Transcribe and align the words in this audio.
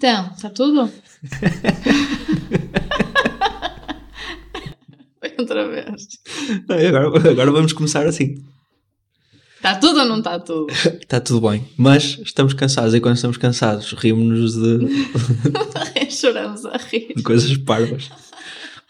Então, 0.00 0.30
está 0.34 0.48
tudo? 0.48 0.90
Foi 5.20 5.34
outra 5.38 5.68
vez. 5.68 6.08
Agora, 6.96 7.30
agora 7.30 7.50
vamos 7.50 7.74
começar 7.74 8.06
assim. 8.06 8.42
Está 9.56 9.74
tudo 9.74 10.00
ou 10.00 10.06
não 10.06 10.16
está 10.20 10.38
tudo? 10.38 10.68
Está 10.72 11.20
tudo 11.20 11.46
bem, 11.50 11.68
mas 11.76 12.18
estamos 12.24 12.54
cansados 12.54 12.94
e 12.94 13.00
quando 13.00 13.16
estamos 13.16 13.36
cansados 13.36 13.92
rimos-nos 13.92 14.54
de, 14.54 14.78
Choramos 16.10 16.64
a 16.64 16.78
rir. 16.78 17.12
de 17.14 17.22
coisas 17.22 17.54
parvas. 17.58 18.10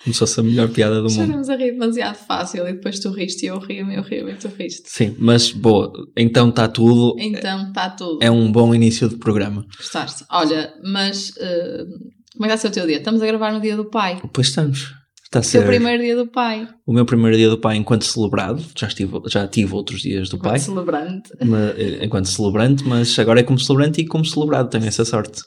Como 0.02 0.14
se 0.14 0.18
fosse 0.20 0.40
a 0.40 0.42
melhor 0.42 0.68
piada 0.70 0.96
do 0.96 1.10
mundo. 1.10 1.12
Choramos 1.26 1.48
a 1.50 1.56
rir 1.56 1.72
demasiado 1.72 2.16
fácil 2.16 2.66
e 2.66 2.72
depois 2.72 2.98
tu 3.00 3.10
riste 3.10 3.44
e 3.44 3.48
eu 3.48 3.58
rio, 3.58 3.90
eu 3.90 4.02
rio 4.02 4.28
e 4.30 4.34
tu 4.34 4.48
riste. 4.48 4.82
Sim, 4.86 5.14
mas 5.18 5.52
boa, 5.52 5.92
então 6.16 6.48
está 6.48 6.66
tudo. 6.68 7.14
Então, 7.18 7.68
está 7.68 7.90
tudo. 7.90 8.18
É 8.22 8.30
um 8.30 8.50
bom 8.50 8.74
início 8.74 9.08
de 9.10 9.16
programa. 9.16 9.66
Gostaste? 9.76 10.24
Olha, 10.30 10.72
mas 10.82 11.32
eh, 11.38 11.84
como 12.32 12.46
é 12.46 12.48
que 12.48 12.54
está 12.54 12.54
a 12.54 12.56
ser 12.58 12.68
o 12.68 12.70
teu 12.70 12.86
dia? 12.86 12.96
Estamos 12.96 13.20
a 13.22 13.26
gravar 13.26 13.52
no 13.52 13.60
dia 13.60 13.76
do 13.76 13.90
pai. 13.90 14.20
Pois 14.32 14.48
estamos. 14.48 14.94
Está 15.22 15.38
a 15.38 15.42
O 15.42 15.44
ser 15.44 15.66
primeiro 15.66 16.02
dia 16.02 16.16
do 16.16 16.26
pai. 16.26 16.66
o 16.86 16.92
meu 16.94 17.04
primeiro 17.04 17.36
dia 17.36 17.48
do 17.50 17.58
pai 17.58 17.76
enquanto 17.76 18.04
celebrado. 18.04 18.64
Já, 18.76 18.88
estive, 18.88 19.20
já 19.26 19.46
tive 19.46 19.74
outros 19.74 20.00
dias 20.00 20.28
do 20.30 20.38
pai. 20.38 20.58
Celebrante. 20.58 21.30
ma- 21.44 21.72
eh, 21.76 22.04
enquanto 22.04 22.24
celebrante, 22.26 22.82
mas 22.84 23.16
agora 23.18 23.40
é 23.40 23.42
como 23.42 23.58
celebrante 23.58 24.00
e 24.00 24.06
como 24.06 24.24
celebrado, 24.24 24.70
tenho 24.70 24.86
essa 24.86 25.04
sorte. 25.04 25.42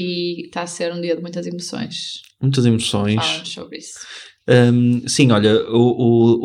E 0.00 0.46
está 0.46 0.62
a 0.62 0.66
ser 0.66 0.92
um 0.92 1.00
dia 1.00 1.16
de 1.16 1.20
muitas 1.22 1.44
emoções. 1.46 2.22
Muitas 2.40 2.64
emoções. 2.64 3.16
Fala-nos 3.16 3.48
sobre 3.52 3.78
isso. 3.78 3.98
Hum, 4.48 5.02
sim, 5.08 5.32
olha, 5.32 5.68
o, 5.70 5.78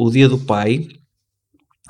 o, 0.02 0.08
o 0.08 0.12
dia 0.12 0.28
do 0.28 0.40
pai. 0.40 0.88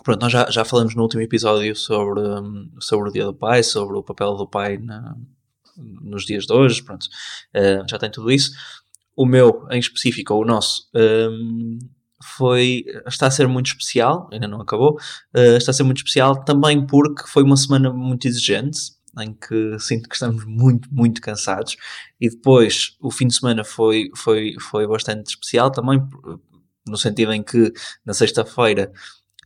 Pronto, 0.04 0.22
nós 0.22 0.32
já, 0.34 0.50
já 0.52 0.66
falamos 0.66 0.94
no 0.94 1.02
último 1.04 1.22
episódio 1.22 1.74
sobre, 1.76 2.20
hum, 2.22 2.70
sobre 2.82 3.10
o 3.10 3.14
dia 3.14 3.24
do 3.24 3.34
pai, 3.34 3.64
sobre 3.64 3.96
o 3.98 4.04
papel 4.04 4.36
do 4.36 4.46
pai 4.46 4.78
na- 4.78 5.16
nos 6.02 6.26
dias 6.26 6.46
de 6.46 6.54
hoje. 6.54 6.84
Pronto, 6.84 7.08
Uh, 7.56 7.88
já 7.90 7.98
tem 7.98 8.12
tudo 8.12 8.30
isso. 8.32 8.52
O 9.16 9.26
meu, 9.26 9.66
em 9.72 9.80
específico, 9.80 10.34
ou 10.34 10.42
o 10.42 10.46
nosso, 10.46 10.90
hum, 10.94 11.80
foi, 12.38 12.84
está 13.08 13.28
a 13.28 13.32
ser 13.32 13.48
muito 13.48 13.68
especial, 13.68 14.28
ainda 14.34 14.48
não 14.48 14.60
acabou, 14.62 14.98
uh, 15.36 15.58
está 15.58 15.72
a 15.72 15.74
ser 15.74 15.84
muito 15.84 15.98
especial 15.98 16.44
também 16.44 16.86
porque 16.86 17.24
foi 17.28 17.44
uma 17.44 17.56
semana 17.56 17.92
muito 17.94 18.28
exigente, 18.28 18.80
em 19.20 19.34
que 19.34 19.78
sinto 19.80 20.10
que 20.10 20.16
estamos 20.16 20.46
muito, 20.46 20.88
muito 20.92 21.22
cansados, 21.22 21.76
e 22.20 22.30
depois 22.30 22.96
o 23.02 23.12
fim 23.12 23.28
de 23.28 23.36
semana 23.36 23.64
foi, 23.64 24.10
foi, 24.16 24.56
foi 24.60 24.88
bastante 24.88 25.28
especial 25.28 25.72
também, 25.72 26.00
no 26.88 26.98
sentido 26.98 27.32
em 27.32 27.44
que 27.44 27.72
na 28.06 28.14
sexta-feira 28.14 28.92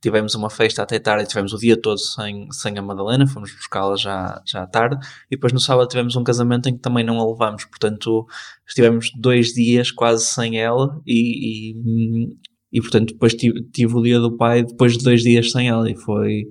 tivemos 0.01 0.35
uma 0.35 0.49
festa 0.49 0.83
até 0.83 0.99
tarde, 0.99 1.27
tivemos 1.27 1.53
o 1.53 1.57
dia 1.57 1.79
todo 1.79 1.97
sem, 1.97 2.47
sem 2.51 2.77
a 2.77 2.81
Madalena, 2.81 3.27
fomos 3.27 3.51
buscá-la 3.53 3.95
já, 3.95 4.41
já 4.45 4.63
à 4.63 4.67
tarde, 4.67 4.97
e 5.29 5.35
depois 5.35 5.53
no 5.53 5.59
sábado 5.59 5.87
tivemos 5.87 6.15
um 6.15 6.23
casamento 6.23 6.69
em 6.69 6.75
que 6.75 6.81
também 6.81 7.03
não 7.03 7.19
a 7.19 7.29
levamos, 7.29 7.65
portanto 7.65 8.25
estivemos 8.67 9.11
dois 9.15 9.47
dias 9.53 9.91
quase 9.91 10.25
sem 10.25 10.59
ela 10.59 11.01
e, 11.05 11.73
e, 11.73 12.37
e, 12.73 12.81
portanto 12.81 13.13
depois 13.13 13.33
tive, 13.33 13.63
tive 13.71 13.95
o 13.95 14.01
dia 14.01 14.19
do 14.19 14.37
pai 14.37 14.63
depois 14.63 14.97
de 14.97 15.03
dois 15.03 15.21
dias 15.21 15.51
sem 15.51 15.67
ela. 15.67 15.89
E 15.89 15.95
foi 15.95 16.45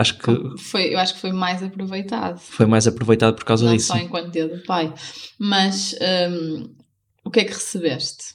acho 0.00 0.18
que 0.18 0.32
Foi, 0.58 0.94
eu 0.94 0.98
acho 0.98 1.14
que 1.14 1.20
foi 1.20 1.32
mais 1.32 1.62
aproveitado. 1.62 2.38
foi 2.38 2.66
mais 2.66 2.86
aproveitado 2.86 3.34
por 3.34 3.44
causa 3.44 3.64
não 3.66 3.74
disso. 3.74 3.88
só 3.88 3.96
enquanto 3.98 4.30
dia 4.30 4.48
do 4.48 4.62
pai. 4.64 4.92
Mas 5.38 5.94
hum, 6.30 6.74
o 7.24 7.30
que 7.30 7.40
é 7.40 7.44
que 7.44 7.52
recebeste? 7.52 8.34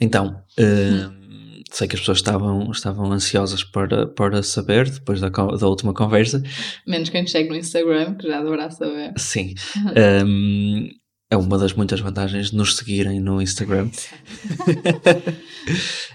Então, 0.00 0.42
hum, 0.58 1.62
sei 1.70 1.86
que 1.88 1.94
as 1.94 2.00
pessoas 2.00 2.18
estavam, 2.18 2.70
estavam 2.70 3.10
ansiosas 3.12 3.62
para, 3.64 4.06
para 4.06 4.42
saber 4.42 4.90
depois 4.90 5.20
da, 5.20 5.28
da 5.28 5.66
última 5.68 5.94
conversa. 5.94 6.42
Menos 6.86 7.08
quem 7.08 7.26
segue 7.26 7.48
no 7.48 7.56
Instagram, 7.56 8.14
que 8.16 8.26
já 8.28 8.42
deverá 8.42 8.68
saber. 8.70 9.12
Sim, 9.16 9.54
hum, 10.26 10.88
é 11.30 11.36
uma 11.36 11.56
das 11.56 11.72
muitas 11.72 12.00
vantagens 12.00 12.50
de 12.50 12.56
nos 12.56 12.76
seguirem 12.76 13.20
no 13.20 13.40
Instagram. 13.40 13.88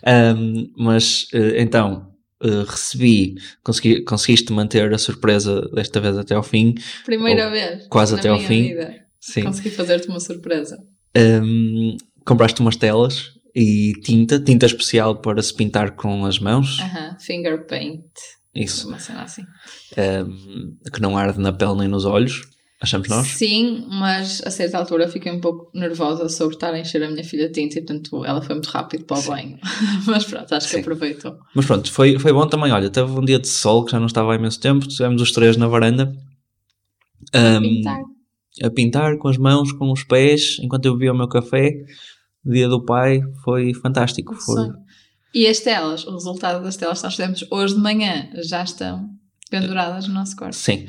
Um, 0.05 0.71
mas 0.77 1.25
eh, 1.33 1.61
então 1.61 2.11
eh, 2.43 2.63
recebi, 2.67 3.35
consegui, 3.63 4.03
conseguiste 4.03 4.51
manter 4.53 4.93
a 4.93 4.97
surpresa 4.97 5.61
desta 5.73 5.99
vez 5.99 6.17
até 6.17 6.35
ao 6.35 6.43
fim. 6.43 6.75
Primeira 7.05 7.49
vez. 7.49 7.87
quase 7.87 8.15
até 8.15 8.29
ao 8.29 8.39
fim. 8.39 8.69
vida, 8.69 8.95
Sim. 9.19 9.43
Consegui 9.43 9.71
fazer-te 9.71 10.07
uma 10.07 10.19
surpresa. 10.19 10.77
Um, 11.17 11.97
compraste 12.25 12.61
umas 12.61 12.75
telas 12.75 13.31
e 13.55 13.93
tinta, 14.03 14.39
tinta 14.39 14.65
especial 14.65 15.19
para 15.19 15.41
se 15.41 15.53
pintar 15.53 15.95
com 15.95 16.25
as 16.25 16.39
mãos. 16.39 16.79
Aham, 16.79 17.17
Finger 17.19 17.65
paint. 17.65 18.03
Isso, 18.55 18.87
Uma 18.87 18.97
cena 18.99 19.21
assim. 19.23 19.43
um, 19.97 20.77
que 20.91 21.01
não 21.01 21.17
arde 21.17 21.39
na 21.39 21.51
pele 21.53 21.75
nem 21.75 21.87
nos 21.87 22.05
olhos, 22.05 22.41
achamos 22.81 23.07
nós. 23.07 23.27
Sim, 23.27 23.85
mas 23.89 24.41
a 24.45 24.51
certa 24.51 24.77
altura 24.77 25.07
fiquei 25.07 25.31
um 25.31 25.41
pouco 25.41 25.71
nervosa 25.77 26.29
sobre 26.29 26.55
estar 26.55 26.73
a 26.73 26.79
encher 26.79 27.01
a 27.03 27.09
minha 27.09 27.23
filha 27.23 27.47
de 27.47 27.53
tinta 27.53 27.79
e 27.79 27.81
portanto 27.81 28.23
ela 28.25 28.41
foi 28.41 28.55
muito 28.55 28.67
rápido 28.67 29.05
para 29.05 29.19
o 29.19 29.23
banho. 29.23 29.57
mas 30.05 30.25
pronto, 30.25 30.53
acho 30.53 30.67
que 30.67 30.75
Sim. 30.75 30.81
aproveitou. 30.81 31.37
Mas 31.55 31.65
pronto, 31.65 31.91
foi, 31.91 32.19
foi 32.19 32.31
bom 32.31 32.47
também. 32.47 32.71
Olha, 32.71 32.89
teve 32.89 33.11
um 33.11 33.25
dia 33.25 33.39
de 33.39 33.47
sol 33.47 33.83
que 33.83 33.91
já 33.91 33.99
não 33.99 34.07
estava 34.07 34.31
há 34.31 34.35
imenso 34.35 34.59
tempo, 34.59 34.87
tivemos 34.87 35.21
os 35.21 35.31
três 35.31 35.57
na 35.57 35.67
varanda. 35.67 36.15
Um, 37.35 37.59
Pintar. 37.59 38.01
a 38.63 38.69
pintar 38.69 39.17
com 39.17 39.27
as 39.27 39.37
mãos, 39.37 39.71
com 39.73 39.91
os 39.91 40.03
pés, 40.03 40.57
enquanto 40.61 40.85
eu 40.85 40.93
bebia 40.93 41.11
o 41.11 41.17
meu 41.17 41.27
café. 41.27 41.71
O 42.45 42.51
dia 42.51 42.69
do 42.69 42.85
pai 42.85 43.21
foi 43.43 43.73
fantástico. 43.73 44.33
Foi, 44.33 44.55
Sonho. 44.55 44.73
E 45.33 45.45
as 45.47 45.59
telas, 45.59 46.05
o 46.05 46.13
resultado 46.13 46.63
das 46.63 46.77
telas 46.77 46.99
que 46.99 47.03
nós 47.03 47.15
fizemos 47.15 47.45
hoje 47.51 47.75
de 47.75 47.81
manhã 47.81 48.29
já 48.35 48.63
estão 48.63 49.09
penduradas 49.49 50.07
no 50.07 50.13
nosso 50.13 50.35
quarto. 50.35 50.55
sim. 50.55 50.87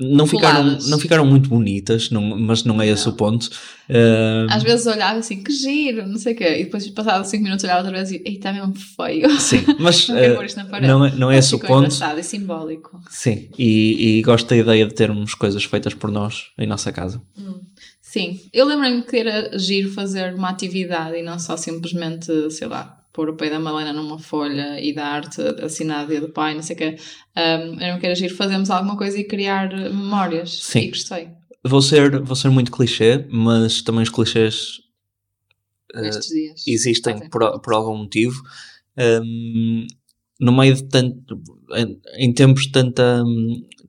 Não 0.00 0.26
ficaram, 0.26 0.78
não 0.88 0.98
ficaram 0.98 1.26
muito 1.26 1.48
bonitas, 1.50 2.10
não, 2.10 2.22
mas 2.22 2.64
não 2.64 2.80
é 2.80 2.88
esse 2.88 3.06
Não. 3.06 3.12
o 3.12 3.16
ponto. 3.16 3.50
Um, 3.88 4.46
Às 4.48 4.62
vezes 4.62 4.86
olhava 4.86 5.18
assim, 5.18 5.42
que 5.42 5.52
giro, 5.52 6.06
não 6.08 6.16
sei 6.16 6.32
o 6.32 6.36
quê, 6.36 6.56
e 6.60 6.64
depois 6.64 6.88
passado 6.88 7.24
5 7.24 7.42
minutos 7.42 7.64
olhava 7.64 7.80
outra 7.80 7.92
vez 7.96 8.10
e 8.10 8.22
está 8.26 8.52
mesmo 8.52 8.74
feio. 8.74 9.28
Sim, 9.38 9.62
mas 9.78 10.08
Não 10.08 10.16
quero 10.16 10.38
uh, 10.38 10.80
não, 10.86 11.04
é- 11.04 11.10
não 11.16 11.30
é 11.30 11.36
Mas 11.36 11.44
esse 11.44 11.54
o 11.54 11.58
ponto. 11.58 11.78
engraçado 11.80 12.18
e 12.18 12.22
simbólico. 12.24 12.98
Sim, 13.10 13.48
e, 13.58 14.18
e 14.18 14.22
gosto 14.22 14.48
da 14.48 14.56
ideia 14.56 14.86
de 14.86 14.94
termos 14.94 15.34
coisas 15.34 15.62
feitas 15.64 15.92
por 15.92 16.10
nós 16.10 16.46
em 16.58 16.66
nossa 16.66 16.90
casa. 16.92 17.20
Hum. 17.38 17.60
Sim, 18.00 18.40
eu 18.52 18.66
lembro-me 18.66 19.02
que 19.02 19.16
era 19.16 19.56
giro 19.58 19.92
fazer 19.92 20.34
uma 20.34 20.48
atividade 20.48 21.16
e 21.16 21.22
não 21.22 21.38
só 21.38 21.56
simplesmente, 21.56 22.50
sei 22.50 22.66
lá, 22.66 22.99
pôr 23.12 23.28
o 23.28 23.36
pé 23.36 23.50
da 23.50 23.58
Malena 23.58 23.92
numa 23.92 24.18
folha 24.18 24.80
e 24.80 24.92
dar-te 24.92 25.40
assinado 25.62 26.08
dia 26.08 26.20
do 26.20 26.32
pai, 26.32 26.54
não 26.54 26.62
sei 26.62 26.76
o 26.76 26.78
quê. 26.78 26.96
Um, 27.36 27.76
lembro-me 27.76 28.00
que 28.00 28.06
era 28.06 28.14
giro 28.14 28.34
fazermos 28.34 28.70
alguma 28.70 28.96
coisa 28.96 29.18
e 29.18 29.24
criar 29.24 29.72
memórias. 29.72 30.62
Sim. 30.62 30.80
E 30.80 30.88
gostei 30.88 31.28
Vou 31.62 31.82
ser, 31.82 32.22
vou 32.22 32.34
ser 32.34 32.48
muito 32.48 32.72
clichê, 32.72 33.26
mas 33.30 33.82
também 33.82 34.02
os 34.02 34.08
clichês 34.08 34.78
uh, 35.94 36.66
existem 36.66 37.28
por, 37.28 37.60
por 37.60 37.74
algum 37.74 37.98
motivo. 37.98 38.40
Um, 38.98 39.86
no 40.40 40.52
meio 40.52 40.74
de 40.74 40.88
tanto, 40.88 41.38
em, 41.74 42.00
em 42.16 42.32
tempos 42.32 42.62
de 42.62 42.72
tanta, 42.72 43.22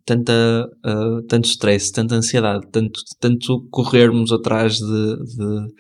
tanta, 0.05 0.69
uh, 0.85 1.21
tanto 1.27 1.47
stress, 1.47 1.91
tanta 1.93 2.15
ansiedade, 2.15 2.67
tanto, 2.71 2.99
tanto 3.19 3.67
corrermos 3.71 4.33
atrás 4.33 4.75
de, 4.75 5.15
de, 5.23 5.73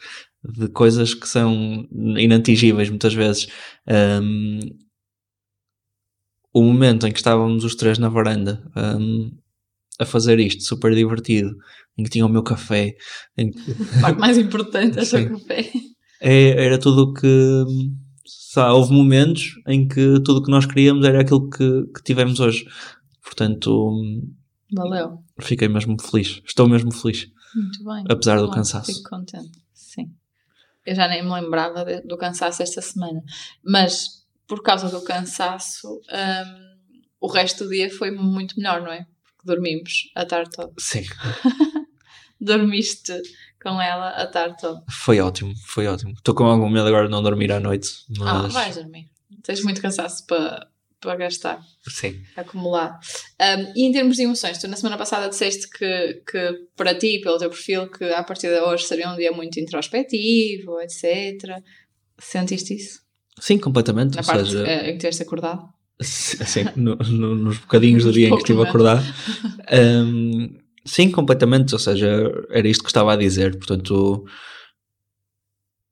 de 0.43 0.67
coisas 0.69 1.13
que 1.13 1.27
são 1.27 1.87
inatingíveis 2.17 2.89
muitas 2.89 3.13
vezes. 3.13 3.47
Um, 3.87 4.59
o 6.53 6.63
momento 6.63 7.07
em 7.07 7.11
que 7.11 7.19
estávamos 7.19 7.63
os 7.63 7.75
três 7.75 7.97
na 7.97 8.09
varanda 8.09 8.61
um, 8.75 9.31
a 9.99 10.05
fazer 10.05 10.39
isto, 10.39 10.63
super 10.63 10.93
divertido, 10.93 11.55
em 11.97 12.03
que 12.03 12.09
tinha 12.09 12.25
o 12.25 12.29
meu 12.29 12.43
café, 12.43 12.95
em 13.37 13.51
A 13.97 14.01
parte 14.01 14.19
mais 14.19 14.37
importante 14.37 14.97
é 14.99 15.19
o 15.21 15.39
café. 15.39 15.71
é- 16.21 16.65
era 16.65 16.77
tudo 16.77 17.03
o 17.03 17.13
que. 17.13 17.63
Houve 18.57 18.93
momentos 18.93 19.53
em 19.67 19.87
que 19.87 20.19
tudo 20.25 20.39
o 20.39 20.43
que 20.43 20.51
nós 20.51 20.65
queríamos 20.65 21.05
era 21.05 21.21
aquilo 21.21 21.49
que, 21.49 21.83
que 21.95 22.03
tivemos 22.03 22.39
hoje. 22.41 22.65
Portanto, 23.23 23.93
Valeu. 24.75 25.19
fiquei 25.41 25.69
mesmo 25.69 25.95
feliz. 26.01 26.41
Estou 26.45 26.67
mesmo 26.67 26.91
feliz. 26.91 27.27
Muito 27.55 27.83
bem. 27.85 28.03
Apesar 28.09 28.39
do 28.41 28.47
Bom, 28.47 28.53
cansaço. 28.53 28.93
Fico 28.93 29.09
contente. 29.09 29.51
Sim. 29.73 30.11
Eu 30.85 30.95
já 30.95 31.07
nem 31.07 31.23
me 31.23 31.31
lembrava 31.31 31.85
de- 31.85 32.01
do 32.01 32.17
cansaço 32.17 32.63
esta 32.63 32.81
semana. 32.81 33.21
Mas 33.63 34.25
por 34.47 34.61
causa 34.63 34.89
do 34.89 35.01
cansaço, 35.03 35.87
hum, 36.09 36.75
o 37.19 37.27
resto 37.27 37.63
do 37.65 37.69
dia 37.69 37.89
foi 37.89 38.11
muito 38.11 38.57
melhor, 38.57 38.81
não 38.81 38.91
é? 38.91 39.05
Porque 39.23 39.45
dormimos 39.45 40.09
a 40.15 40.25
tarde 40.25 40.49
toda. 40.51 40.73
Sim. 40.79 41.03
Dormiste 42.39 43.13
com 43.61 43.79
ela 43.79 44.09
a 44.09 44.25
tarde 44.25 44.57
toda. 44.59 44.83
Foi 44.89 45.19
ótimo, 45.19 45.53
foi 45.67 45.87
ótimo. 45.87 46.13
Estou 46.13 46.33
com 46.33 46.45
algum 46.45 46.67
medo 46.69 46.87
agora 46.87 47.05
de 47.05 47.11
não 47.11 47.21
dormir 47.21 47.51
à 47.51 47.59
noite. 47.59 47.89
Ah, 48.21 48.41
Mas. 48.43 48.53
vais 48.53 48.75
dormir. 48.75 49.09
Tens 49.43 49.63
muito 49.63 49.81
cansaço 49.81 50.25
para, 50.25 50.67
para 51.01 51.15
gastar. 51.15 51.59
Sim. 51.87 52.21
acumular. 52.37 52.99
Um, 53.41 53.73
e 53.75 53.85
em 53.87 53.91
termos 53.91 54.15
de 54.17 54.23
emoções, 54.23 54.59
tu 54.59 54.67
na 54.67 54.77
semana 54.77 54.97
passada 54.97 55.27
disseste 55.27 55.67
que, 55.69 56.21
que 56.29 56.67
para 56.77 56.93
ti, 56.95 57.19
pelo 57.21 57.37
teu 57.39 57.49
perfil, 57.49 57.89
que 57.89 58.03
a 58.05 58.23
partir 58.23 58.47
de 58.49 58.59
hoje 58.61 58.85
seria 58.85 59.09
um 59.09 59.15
dia 59.17 59.31
muito 59.31 59.59
introspectivo, 59.59 60.79
etc. 60.79 61.61
Sentiste 62.19 62.75
isso? 62.75 63.01
Sim, 63.39 63.57
completamente. 63.57 64.13
Na 64.15 64.21
Ou 64.21 64.27
parte 64.27 64.45
seja, 64.51 64.67
eh, 64.67 64.89
em 64.89 64.93
que 64.93 64.99
tiveste 64.99 65.23
acordado? 65.23 65.67
Assim, 65.99 66.63
no- 66.75 66.95
no- 66.95 67.35
nos 67.35 67.57
bocadinhos 67.57 68.03
do 68.03 68.11
dia 68.11 68.27
em 68.27 68.31
que 68.31 68.37
estive 68.37 68.61
acordado. 68.61 69.03
Um, 69.71 70.55
sim, 70.85 71.09
completamente. 71.11 71.73
Ou 71.73 71.79
seja, 71.79 72.31
era 72.49 72.67
isto 72.67 72.83
que 72.83 72.89
estava 72.89 73.13
a 73.13 73.15
dizer. 73.15 73.57
Portanto, 73.57 74.23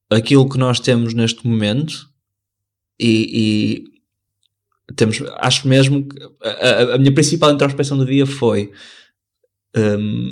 aquilo 0.09 0.47
que 0.49 0.57
nós 0.57 0.79
temos 0.79 1.13
neste 1.13 1.45
momento 1.47 2.07
e, 2.99 3.83
e 3.85 3.98
temos, 4.95 5.21
acho 5.37 5.67
mesmo 5.67 6.07
que 6.07 6.17
a, 6.43 6.95
a, 6.95 6.97
minha 6.97 7.13
principal 7.13 7.51
introspeção 7.51 7.97
do 7.97 8.05
dia 8.05 8.25
foi 8.25 8.71
um, 9.75 10.29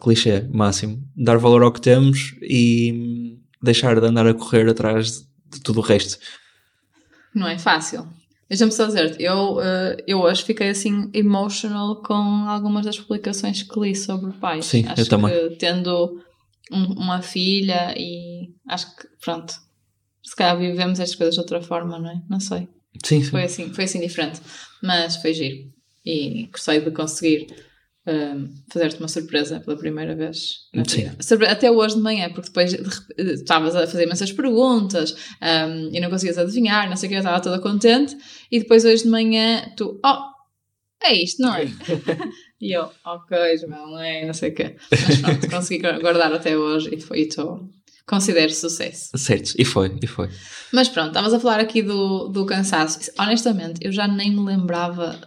clichê 0.00 0.48
máximo, 0.50 1.02
dar 1.16 1.38
valor 1.38 1.62
ao 1.62 1.72
que 1.72 1.80
temos 1.80 2.34
e 2.42 3.38
deixar 3.62 3.98
de 4.00 4.06
andar 4.06 4.26
a 4.26 4.34
correr 4.34 4.68
atrás 4.68 5.28
de 5.50 5.60
tudo 5.60 5.80
o 5.80 5.82
resto. 5.82 6.18
Não 7.34 7.46
é 7.46 7.58
fácil. 7.58 8.08
Deixa-me 8.48 8.72
só 8.72 8.86
dizer 8.86 9.16
eu, 9.20 9.56
uh, 9.56 9.96
eu 10.06 10.20
hoje 10.20 10.42
fiquei 10.42 10.70
assim 10.70 11.10
emotional 11.12 12.02
com 12.02 12.14
algumas 12.48 12.86
das 12.86 12.98
publicações 12.98 13.62
que 13.62 13.78
li 13.78 13.94
sobre 13.94 14.32
pais. 14.32 14.64
Sim, 14.64 14.86
acho 14.86 15.02
eu 15.02 15.08
também. 15.08 15.56
tendo 15.56 16.18
um, 16.72 16.84
uma 16.94 17.20
filha 17.20 17.94
e 17.94 18.48
acho 18.66 18.96
que 18.96 19.06
pronto, 19.20 19.54
se 20.22 20.36
calhar 20.36 20.58
vivemos 20.58 21.00
estas 21.00 21.16
coisas 21.16 21.34
de 21.34 21.40
outra 21.40 21.62
forma, 21.62 21.98
não 21.98 22.10
é? 22.10 22.22
Não 22.28 22.40
sei. 22.40 22.68
Sim, 23.04 23.22
sim. 23.22 23.30
Foi 23.30 23.42
assim, 23.44 23.72
foi 23.72 23.84
assim 23.84 24.00
diferente. 24.00 24.40
Mas 24.82 25.16
foi 25.16 25.32
giro. 25.32 25.70
E 26.04 26.46
gostei 26.46 26.80
de 26.80 26.90
conseguir 26.90 27.46
um, 28.06 28.48
fazer-te 28.72 28.98
uma 28.98 29.08
surpresa 29.08 29.60
pela 29.60 29.76
primeira 29.76 30.14
vez. 30.14 30.68
Sim. 30.86 31.10
Até 31.46 31.70
hoje 31.70 31.96
de 31.96 32.00
manhã, 32.00 32.30
porque 32.32 32.48
depois 32.48 32.74
estavas 33.18 33.76
a 33.76 33.86
fazer 33.86 34.04
imensas 34.04 34.32
perguntas 34.32 35.14
um, 35.42 35.94
e 35.94 36.00
não 36.00 36.08
conseguias 36.08 36.38
adivinhar, 36.38 36.88
não 36.88 36.96
sei 36.96 37.08
o 37.08 37.10
que, 37.10 37.16
eu 37.16 37.18
estava 37.18 37.40
toda 37.40 37.60
contente. 37.60 38.16
E 38.50 38.58
depois 38.58 38.84
hoje 38.84 39.02
de 39.02 39.10
manhã 39.10 39.70
tu, 39.76 40.00
oh, 40.04 41.04
é 41.04 41.14
isto, 41.14 41.42
não 41.42 41.54
é? 41.54 41.64
e 42.60 42.72
eu, 42.72 42.90
ok, 43.04 43.58
João, 43.58 43.90
não 43.90 44.00
é, 44.00 44.26
não 44.26 44.34
sei 44.34 44.50
o 44.50 44.54
quê. 44.54 44.76
Mas 44.90 45.20
pronto, 45.20 45.50
consegui 45.50 45.82
guardar 46.00 46.32
até 46.32 46.56
hoje 46.56 46.90
e 46.92 47.20
estou 47.20 47.68
considero 48.08 48.52
sucesso. 48.52 49.10
Certo, 49.16 49.52
e 49.58 49.64
foi, 49.64 49.96
e 50.02 50.06
foi. 50.06 50.30
Mas 50.72 50.88
pronto, 50.88 51.08
estavas 51.08 51.34
a 51.34 51.38
falar 51.38 51.60
aqui 51.60 51.82
do, 51.82 52.28
do 52.28 52.46
cansaço. 52.46 52.98
Honestamente, 53.18 53.80
eu 53.82 53.92
já 53.92 54.08
nem 54.08 54.30
me 54.30 54.42
lembrava 54.42 55.20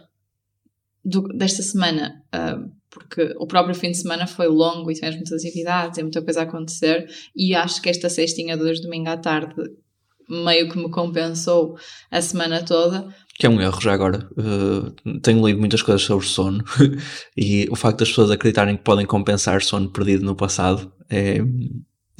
do, 1.04 1.22
desta 1.28 1.62
semana, 1.62 2.22
uh, 2.34 2.68
porque 2.90 3.34
o 3.38 3.46
próprio 3.46 3.74
fim 3.74 3.92
de 3.92 3.98
semana 3.98 4.26
foi 4.26 4.48
longo 4.48 4.90
e 4.90 4.94
tivemos 4.94 5.16
muitas 5.16 5.40
atividades 5.40 5.98
e 5.98 6.02
muita 6.02 6.22
coisa 6.22 6.40
a 6.40 6.42
acontecer, 6.42 7.06
e 7.34 7.54
acho 7.54 7.80
que 7.80 7.88
esta 7.88 8.08
sextinha 8.08 8.56
de 8.56 8.64
hoje, 8.64 8.82
domingo 8.82 9.08
à 9.08 9.16
tarde, 9.16 9.54
meio 10.28 10.68
que 10.68 10.78
me 10.78 10.90
compensou 10.90 11.76
a 12.10 12.20
semana 12.20 12.64
toda. 12.64 13.14
Que 13.36 13.46
é 13.46 13.48
um 13.48 13.60
erro 13.60 13.80
já 13.80 13.92
agora. 13.92 14.28
Uh, 14.32 15.20
tenho 15.20 15.46
lido 15.46 15.58
muitas 15.58 15.82
coisas 15.82 16.02
sobre 16.02 16.26
sono 16.26 16.64
e 17.36 17.68
o 17.70 17.76
facto 17.76 18.00
das 18.00 18.08
pessoas 18.08 18.30
acreditarem 18.30 18.76
que 18.76 18.82
podem 18.82 19.06
compensar 19.06 19.62
sono 19.62 19.90
perdido 19.90 20.24
no 20.24 20.34
passado 20.34 20.92
é, 21.10 21.38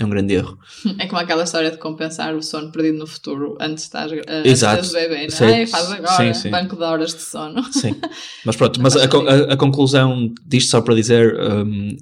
é 0.02 0.06
um 0.06 0.10
grande 0.10 0.34
erro. 0.34 0.58
É 0.98 1.06
como 1.06 1.20
aquela 1.20 1.44
história 1.44 1.70
de 1.70 1.78
compensar 1.78 2.34
o 2.34 2.42
sono 2.42 2.70
perdido 2.70 2.98
no 2.98 3.06
futuro 3.06 3.56
antes 3.60 3.84
de 3.84 3.88
estar 3.88 4.08
uh, 4.08 4.46
Exato. 4.46 4.82
de 4.82 4.92
bebê, 4.92 5.26
não 5.28 5.48
é? 5.48 5.66
Faz 5.66 5.90
agora, 5.90 6.16
sim, 6.16 6.34
sim. 6.34 6.50
banco 6.50 6.76
de 6.76 6.82
horas 6.82 7.14
de 7.14 7.22
sono. 7.22 7.62
Sim, 7.72 7.94
mas 8.44 8.56
pronto, 8.56 8.80
mas 8.80 8.96
a, 8.96 9.04
a, 9.04 9.52
a, 9.52 9.56
conclusão 9.56 10.32
disto 10.46 10.70
só 10.70 10.80
para 10.80 10.94
dizer 10.94 11.34
um, 11.40 11.96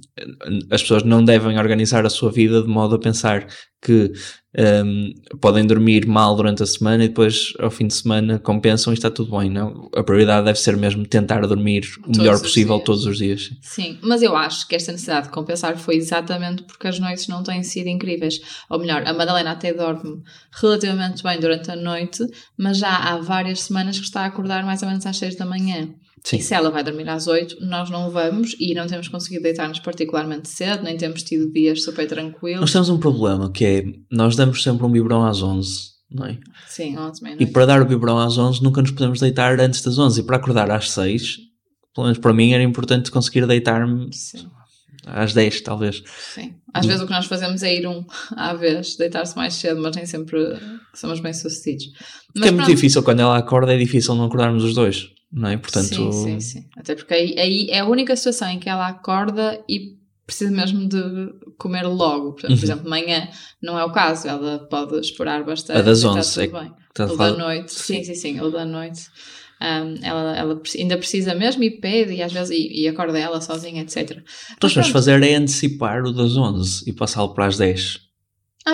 as 0.70 0.82
pessoas 0.82 1.02
não 1.02 1.24
devem 1.24 1.58
organizar 1.58 2.04
a 2.04 2.10
sua 2.10 2.30
vida 2.30 2.62
de 2.62 2.68
modo 2.68 2.94
a 2.96 2.98
pensar 2.98 3.46
que 3.82 4.12
um, 4.58 5.12
podem 5.40 5.64
dormir 5.64 6.06
mal 6.06 6.34
durante 6.34 6.62
a 6.62 6.66
semana 6.66 7.04
e 7.04 7.08
depois 7.08 7.52
ao 7.60 7.70
fim 7.70 7.86
de 7.86 7.94
semana 7.94 8.38
compensam 8.38 8.92
e 8.92 8.94
está 8.94 9.08
tudo 9.08 9.38
bem, 9.38 9.48
não? 9.48 9.88
A 9.94 10.02
prioridade 10.02 10.44
deve 10.44 10.58
ser 10.58 10.76
mesmo 10.76 11.06
tentar 11.06 11.46
dormir 11.46 11.84
o 11.98 12.02
todos 12.02 12.18
melhor 12.18 12.40
possível 12.40 12.76
dias. 12.76 12.84
todos 12.84 13.06
os 13.06 13.18
dias. 13.18 13.50
Sim, 13.62 13.98
mas 14.02 14.22
eu 14.22 14.36
acho 14.36 14.66
que 14.66 14.74
esta 14.74 14.90
necessidade 14.90 15.26
de 15.26 15.32
compensar 15.32 15.76
foi 15.76 15.96
exatamente 15.96 16.64
porque 16.64 16.88
as 16.88 16.98
noites 16.98 17.28
não 17.28 17.42
têm 17.42 17.62
sido 17.62 17.86
incríveis. 17.86 18.40
Ou 18.68 18.80
melhor, 18.80 19.02
a 19.06 19.12
Madalena 19.12 19.52
até 19.52 19.72
dorme 19.72 20.20
relativamente 20.60 21.22
bem 21.22 21.38
durante 21.38 21.70
a 21.70 21.76
noite, 21.76 22.26
mas 22.58 22.78
já 22.78 22.96
há 22.96 23.18
várias 23.18 23.62
semanas 23.62 23.98
que 23.98 24.04
está 24.04 24.22
a 24.22 24.26
acordar 24.26 24.64
mais 24.64 24.82
ou 24.82 24.88
menos 24.88 25.06
às 25.06 25.16
6 25.16 25.36
da 25.36 25.46
manhã. 25.46 25.88
Sim. 26.24 26.36
E 26.36 26.42
se 26.42 26.54
ela 26.54 26.70
vai 26.70 26.84
dormir 26.84 27.08
às 27.08 27.26
8, 27.26 27.56
nós 27.64 27.88
não 27.90 28.10
vamos 28.10 28.54
e 28.58 28.74
não 28.74 28.86
temos 28.86 29.08
conseguido 29.08 29.42
deitar-nos 29.42 29.78
particularmente 29.78 30.48
cedo, 30.48 30.82
nem 30.82 30.96
temos 30.96 31.22
tido 31.22 31.50
dias 31.50 31.82
super 31.82 32.06
tranquilos. 32.06 32.60
Nós 32.60 32.72
temos 32.72 32.88
um 32.88 32.98
problema 32.98 33.50
que 33.50 33.64
é, 33.64 33.84
nós 34.10 34.36
damos 34.36 34.62
sempre 34.62 34.84
um 34.84 34.90
biberão 34.90 35.24
às 35.24 35.42
11, 35.42 35.70
não 36.10 36.26
é? 36.26 36.38
Sim, 36.68 36.98
11 36.98 37.20
E 37.38 37.46
para 37.46 37.66
dar 37.66 37.82
o 37.82 37.86
biberão 37.86 38.18
às 38.18 38.36
11 38.36 38.62
nunca 38.62 38.82
nos 38.82 38.90
podemos 38.90 39.18
deitar 39.18 39.58
antes 39.58 39.82
das 39.82 39.98
11 39.98 40.20
e 40.20 40.22
para 40.22 40.36
acordar 40.36 40.70
às 40.70 40.90
6, 40.90 41.38
pelo 41.94 42.06
menos 42.06 42.18
para 42.18 42.34
mim 42.34 42.52
era 42.52 42.62
importante 42.62 43.10
conseguir 43.10 43.46
deitar-me 43.46 44.10
às 45.06 45.32
10 45.32 45.62
talvez. 45.62 46.02
Sim, 46.34 46.54
às 46.74 46.84
vezes 46.84 47.00
o 47.00 47.06
que 47.06 47.12
nós 47.12 47.24
fazemos 47.24 47.62
é 47.62 47.74
ir 47.74 47.86
um 47.86 48.04
à 48.36 48.52
vez, 48.52 48.94
deitar-se 48.96 49.34
mais 49.34 49.54
cedo, 49.54 49.80
mas 49.80 49.96
nem 49.96 50.04
sempre 50.04 50.38
somos 50.94 51.18
bem 51.18 51.32
sucedidos. 51.32 51.86
Porque 52.34 52.48
é 52.48 52.50
muito 52.52 52.70
difícil, 52.70 53.02
quando 53.02 53.20
ela 53.20 53.38
acorda 53.38 53.74
é 53.74 53.78
difícil 53.78 54.14
não 54.14 54.26
acordarmos 54.26 54.62
os 54.62 54.74
dois 54.74 55.08
não 55.32 55.48
é? 55.48 55.56
Portanto... 55.56 55.86
Sim, 55.86 56.12
sim, 56.12 56.40
sim. 56.40 56.64
Até 56.76 56.94
porque 56.94 57.14
aí, 57.14 57.38
aí 57.38 57.66
é 57.70 57.80
a 57.80 57.86
única 57.86 58.16
situação 58.16 58.48
em 58.48 58.58
que 58.58 58.68
ela 58.68 58.88
acorda 58.88 59.62
e 59.68 59.98
precisa 60.26 60.50
mesmo 60.50 60.88
de 60.88 61.02
comer 61.58 61.86
logo. 61.86 62.32
Por, 62.32 62.48
uhum. 62.48 62.52
exemplo, 62.54 62.84
de 62.84 62.90
manhã 62.90 63.28
não 63.60 63.78
é 63.78 63.84
o 63.84 63.92
caso, 63.92 64.28
ela 64.28 64.60
pode 64.70 64.98
esperar 65.00 65.44
bastante. 65.44 65.78
A 65.78 65.82
das 65.82 66.04
11, 66.04 66.42
é 66.42 66.46
bem. 66.46 66.72
Ou 66.98 67.16
da 67.16 67.30
noite, 67.30 67.72
sim, 67.72 68.02
sim, 68.02 68.14
sim, 68.14 68.40
ou 68.40 68.50
da 68.50 68.64
noite. 68.64 69.02
Um, 69.62 70.02
ela, 70.02 70.36
ela 70.36 70.62
ainda 70.78 70.96
precisa 70.96 71.34
mesmo 71.34 71.62
e 71.62 71.70
pede 71.70 72.14
e 72.14 72.22
às 72.22 72.32
vezes 72.32 72.50
e, 72.50 72.80
e 72.80 72.88
acorda 72.88 73.18
ela 73.18 73.42
sozinha, 73.42 73.82
etc. 73.82 74.10
Então, 74.10 74.24
Mas 74.62 74.74
vamos 74.74 74.88
fazer 74.88 75.22
é 75.22 75.34
antecipar 75.34 76.02
o 76.02 76.12
das 76.12 76.34
11 76.34 76.88
e 76.88 76.92
passá-lo 76.94 77.34
para 77.34 77.46
as 77.46 77.58
10. 77.58 78.09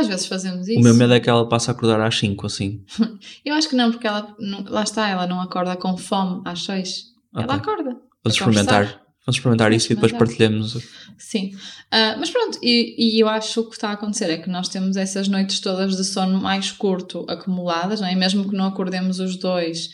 Às 0.00 0.06
vezes 0.06 0.26
fazemos 0.26 0.68
isso. 0.68 0.78
O 0.78 0.82
meu 0.82 0.94
medo 0.94 1.14
é 1.14 1.20
que 1.20 1.28
ela 1.28 1.48
passe 1.48 1.70
a 1.70 1.72
acordar 1.72 2.00
às 2.00 2.18
5, 2.18 2.46
assim. 2.46 2.84
eu 3.44 3.54
acho 3.54 3.68
que 3.68 3.76
não, 3.76 3.90
porque 3.90 4.06
ela, 4.06 4.34
não, 4.38 4.64
lá 4.64 4.82
está, 4.82 5.08
ela 5.08 5.26
não 5.26 5.40
acorda 5.40 5.76
com 5.76 5.96
fome 5.96 6.42
às 6.44 6.64
6. 6.64 7.04
Okay. 7.32 7.44
Ela 7.44 7.54
acorda. 7.54 7.90
Vamos 8.24 8.38
experimentar. 8.38 9.06
Vamos 9.26 9.38
experimentar 9.38 9.70
Vamos 9.70 9.82
isso 9.82 9.92
experimentar. 9.92 10.08
e 10.08 10.12
depois 10.12 10.12
partilhamos. 10.12 10.72
Sim. 11.18 11.54
Uh, 11.86 12.18
mas 12.18 12.30
pronto, 12.30 12.58
e, 12.62 13.16
e, 13.16 13.20
eu 13.20 13.28
acho 13.28 13.54
que 13.54 13.60
o 13.60 13.68
que 13.68 13.74
está 13.74 13.90
a 13.90 13.92
acontecer 13.92 14.30
é 14.30 14.38
que 14.38 14.48
nós 14.48 14.68
temos 14.68 14.96
essas 14.96 15.26
noites 15.26 15.58
todas 15.60 15.96
de 15.96 16.04
sono 16.04 16.40
mais 16.40 16.70
curto 16.70 17.26
acumuladas, 17.28 18.00
não 18.00 18.08
é? 18.08 18.12
E 18.12 18.16
mesmo 18.16 18.48
que 18.48 18.56
não 18.56 18.66
acordemos 18.66 19.18
os 19.18 19.36
dois, 19.36 19.90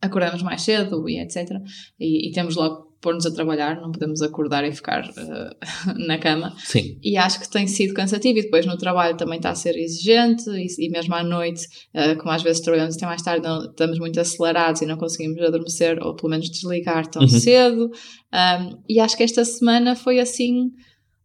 acordamos 0.00 0.42
mais 0.42 0.62
cedo 0.62 1.08
e 1.08 1.18
etc. 1.18 1.50
E, 1.98 2.28
e 2.28 2.32
temos 2.32 2.54
logo 2.54 2.87
pôr-nos 3.00 3.26
a 3.26 3.30
trabalhar, 3.30 3.80
não 3.80 3.92
podemos 3.92 4.22
acordar 4.22 4.64
e 4.64 4.72
ficar 4.72 5.04
uh, 5.04 5.94
na 6.06 6.18
cama. 6.18 6.54
Sim. 6.58 6.98
E 7.02 7.16
acho 7.16 7.40
que 7.40 7.48
tem 7.48 7.66
sido 7.66 7.94
cansativo. 7.94 8.38
E 8.38 8.42
depois 8.42 8.66
no 8.66 8.76
trabalho 8.76 9.16
também 9.16 9.36
está 9.36 9.50
a 9.50 9.54
ser 9.54 9.76
exigente, 9.76 10.48
e, 10.50 10.66
e 10.86 10.90
mesmo 10.90 11.14
à 11.14 11.22
noite, 11.22 11.66
uh, 11.94 12.16
como 12.18 12.30
às 12.30 12.42
vezes 12.42 12.62
trabalhamos 12.62 12.96
até 12.96 13.06
mais 13.06 13.22
tarde, 13.22 13.46
não, 13.46 13.64
estamos 13.64 13.98
muito 13.98 14.18
acelerados 14.18 14.82
e 14.82 14.86
não 14.86 14.96
conseguimos 14.96 15.40
adormecer, 15.40 15.98
ou 16.02 16.14
pelo 16.14 16.30
menos 16.30 16.50
desligar 16.50 17.06
tão 17.06 17.22
uhum. 17.22 17.28
cedo. 17.28 17.90
Um, 18.32 18.82
e 18.88 19.00
acho 19.00 19.16
que 19.16 19.22
esta 19.22 19.44
semana 19.44 19.94
foi 19.94 20.18
assim 20.18 20.70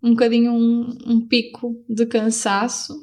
um 0.01 0.11
bocadinho 0.11 0.51
um, 0.51 0.97
um 1.07 1.27
pico 1.27 1.81
de 1.89 2.05
cansaço 2.05 2.93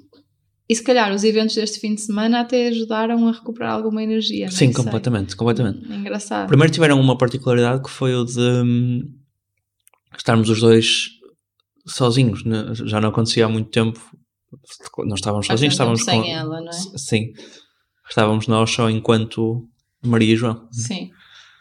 e 0.71 0.75
se 0.77 0.85
calhar 0.85 1.13
os 1.13 1.25
eventos 1.25 1.57
deste 1.57 1.81
fim 1.81 1.97
de 1.97 2.01
semana 2.01 2.43
até 2.43 2.69
ajudaram 2.69 3.27
a 3.27 3.33
recuperar 3.33 3.73
alguma 3.73 4.05
energia. 4.05 4.49
Sim, 4.53 4.73
completamente, 4.73 5.35
completamente. 5.35 5.85
Hum, 5.85 5.97
engraçado. 5.97 6.47
Primeiro 6.47 6.73
tiveram 6.73 7.01
uma 7.01 7.19
particularidade 7.19 7.83
que 7.83 7.91
foi 7.91 8.15
o 8.15 8.25
de 8.25 8.39
hum, 8.39 9.03
estarmos 10.17 10.49
os 10.49 10.61
dois 10.61 11.09
sozinhos. 11.85 12.45
Né? 12.45 12.73
Já 12.73 13.01
não 13.01 13.09
acontecia 13.09 13.47
há 13.47 13.49
muito 13.49 13.69
tempo. 13.69 14.01
Nós 14.99 15.19
estávamos 15.19 15.49
sozinhos, 15.49 15.75
estávamos 15.75 16.05
sem 16.05 16.23
com... 16.23 16.29
ela, 16.29 16.61
não 16.61 16.69
é? 16.69 16.99
Sim. 16.99 17.33
Estávamos 18.09 18.47
nós 18.47 18.71
só 18.71 18.89
enquanto 18.89 19.69
Maria 20.01 20.35
e 20.35 20.37
João. 20.37 20.69
Sim. 20.71 21.11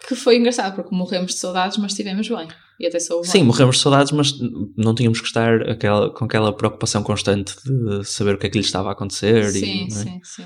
Que 0.08 0.16
foi 0.16 0.38
engraçado, 0.38 0.76
porque 0.76 0.96
morremos 0.96 1.34
de 1.34 1.40
saudades, 1.40 1.78
mas 1.78 1.92
estivemos 1.92 2.28
bem. 2.28 2.48
E 2.80 2.88
até 2.88 3.00
sou 3.00 3.24
Sim, 3.24 3.44
morremos 3.44 3.76
de 3.76 3.82
saudades, 3.82 4.12
mas 4.14 4.34
não 4.78 4.96
tínhamos 4.96 5.20
que 5.20 5.28
estar 5.28 5.70
aquela, 5.70 6.10
com 6.14 6.24
aquela 6.24 6.54
preocupação 6.54 7.04
constante 7.04 7.54
de 7.64 8.06
saber 8.06 8.36
o 8.36 8.38
que 8.38 8.48
é 8.48 8.50
que 8.50 8.58
lhe 8.58 8.64
estava 8.64 8.90
a 8.90 8.94
acontecer. 8.94 9.52
Sim, 9.52 9.86
e, 9.86 9.92
sim, 9.92 10.10
é? 10.10 10.20
sim. 10.24 10.46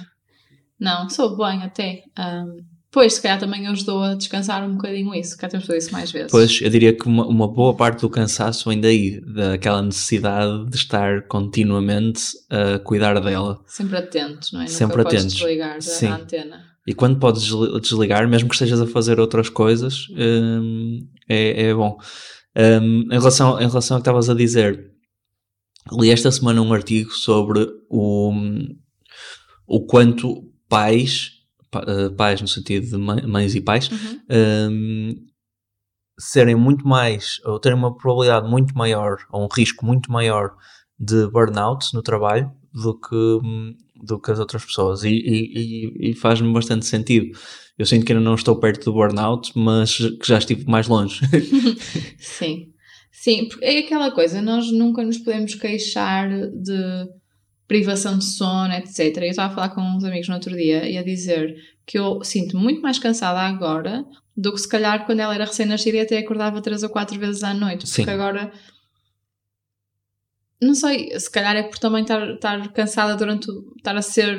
Não, 0.79 1.07
sou 1.09 1.37
bem 1.37 1.61
até. 1.61 2.01
Um, 2.17 2.63
pois, 2.91 3.13
se 3.13 3.21
calhar 3.21 3.39
também 3.39 3.67
ajudou 3.67 4.01
a 4.01 4.15
descansar 4.15 4.67
um 4.67 4.73
bocadinho 4.73 5.13
isso, 5.13 5.37
cá 5.37 5.47
temos 5.47 5.67
feito 5.67 5.83
isso 5.83 5.93
mais 5.93 6.11
vezes. 6.11 6.31
Pois, 6.31 6.59
eu 6.59 6.69
diria 6.71 6.91
que 6.91 7.05
uma, 7.05 7.27
uma, 7.27 7.47
boa 7.47 7.75
parte 7.75 8.01
do 8.01 8.09
cansaço 8.09 8.67
vem 8.67 8.81
daí, 8.81 9.21
daquela 9.21 9.83
necessidade 9.83 10.67
de 10.71 10.75
estar 10.75 11.27
continuamente 11.27 12.21
a 12.49 12.79
cuidar 12.79 13.19
dela. 13.21 13.61
Sempre 13.67 13.97
atentos, 13.97 14.51
não 14.51 14.61
é? 14.61 14.67
Sempre 14.67 14.97
Nunca 14.97 15.09
atentos. 15.09 15.35
desligar 15.35 15.79
sim. 15.83 16.07
a 16.07 16.15
antena. 16.15 16.72
E 16.85 16.93
quando 16.93 17.19
podes 17.19 17.43
desligar, 17.81 18.27
mesmo 18.27 18.49
que 18.49 18.55
estejas 18.55 18.81
a 18.81 18.87
fazer 18.87 19.19
outras 19.19 19.49
coisas, 19.49 20.07
hum, 20.11 21.07
é, 21.29 21.69
é 21.69 21.73
bom. 21.73 21.97
Um, 22.55 23.03
em, 23.03 23.17
relação, 23.17 23.59
em 23.59 23.67
relação 23.67 23.97
ao 23.97 24.01
que 24.01 24.09
estavas 24.09 24.29
a 24.29 24.33
dizer, 24.33 24.91
li 25.91 26.09
esta 26.09 26.31
semana 26.31 26.61
um 26.61 26.73
artigo 26.73 27.11
sobre 27.11 27.67
o, 27.89 28.33
o 29.65 29.85
quanto 29.85 30.43
pais, 30.67 31.31
eh, 31.73 32.09
pais 32.09 32.41
no 32.41 32.47
sentido 32.47 32.85
de 32.85 32.97
mães 32.97 33.55
e 33.55 33.61
pais, 33.61 33.89
uhum. 33.89 34.19
um, 34.71 35.15
serem 36.17 36.55
muito 36.55 36.87
mais, 36.87 37.39
ou 37.45 37.59
terem 37.59 37.77
uma 37.77 37.95
probabilidade 37.95 38.49
muito 38.49 38.77
maior, 38.77 39.17
ou 39.31 39.43
um 39.43 39.49
risco 39.51 39.85
muito 39.85 40.11
maior 40.11 40.55
de 40.99 41.27
burnout 41.27 41.93
no 41.93 42.01
trabalho 42.01 42.51
do 42.73 42.99
que, 42.99 43.15
hum, 43.15 43.75
do 44.03 44.19
que 44.19 44.31
as 44.31 44.39
outras 44.39 44.65
pessoas. 44.65 45.03
E, 45.03 45.09
e, 45.09 46.11
e 46.11 46.13
faz-me 46.13 46.51
bastante 46.51 46.85
sentido. 46.85 47.37
Eu 47.77 47.85
sinto 47.85 48.05
que 48.05 48.11
ainda 48.11 48.23
não 48.23 48.35
estou 48.35 48.59
perto 48.59 48.85
do 48.85 48.93
burnout, 48.93 49.51
mas 49.55 49.97
que 49.97 50.27
já 50.27 50.37
estive 50.37 50.65
mais 50.69 50.87
longe. 50.87 51.19
Sim. 52.19 52.69
Sim, 53.11 53.47
porque 53.47 53.63
é 53.63 53.79
aquela 53.79 54.11
coisa, 54.11 54.41
nós 54.41 54.71
nunca 54.71 55.03
nos 55.03 55.17
podemos 55.17 55.55
queixar 55.55 56.29
de 56.29 57.07
privação 57.67 58.17
de 58.17 58.25
sono, 58.25 58.73
etc. 58.73 59.17
Eu 59.17 59.23
estava 59.29 59.51
a 59.51 59.55
falar 59.55 59.69
com 59.69 59.81
uns 59.81 60.03
amigos 60.03 60.27
no 60.27 60.35
outro 60.35 60.55
dia 60.55 60.89
e 60.89 60.97
a 60.97 61.03
dizer 61.03 61.55
que 61.85 61.97
eu 61.97 62.23
sinto 62.23 62.57
muito 62.57 62.81
mais 62.81 62.99
cansada 62.99 63.39
agora 63.39 64.03
do 64.35 64.51
que 64.51 64.59
se 64.59 64.67
calhar 64.67 65.05
quando 65.05 65.19
ela 65.19 65.33
era 65.33 65.45
recém-nascida 65.45 65.97
e 65.97 66.01
até 66.01 66.17
acordava 66.17 66.61
três 66.61 66.83
ou 66.83 66.89
quatro 66.89 67.17
vezes 67.19 67.43
à 67.43 67.53
noite. 67.53 67.85
Porque 67.85 68.03
Sim. 68.03 68.09
agora 68.09 68.51
não 70.63 70.75
sei, 70.75 71.17
se 71.19 71.29
calhar 71.29 71.55
é 71.55 71.63
por 71.63 71.77
também 71.77 72.01
estar, 72.01 72.35
estar 72.35 72.73
cansada 72.73 73.15
durante 73.15 73.47
estar 73.77 73.95
a 73.95 74.01
ser 74.01 74.37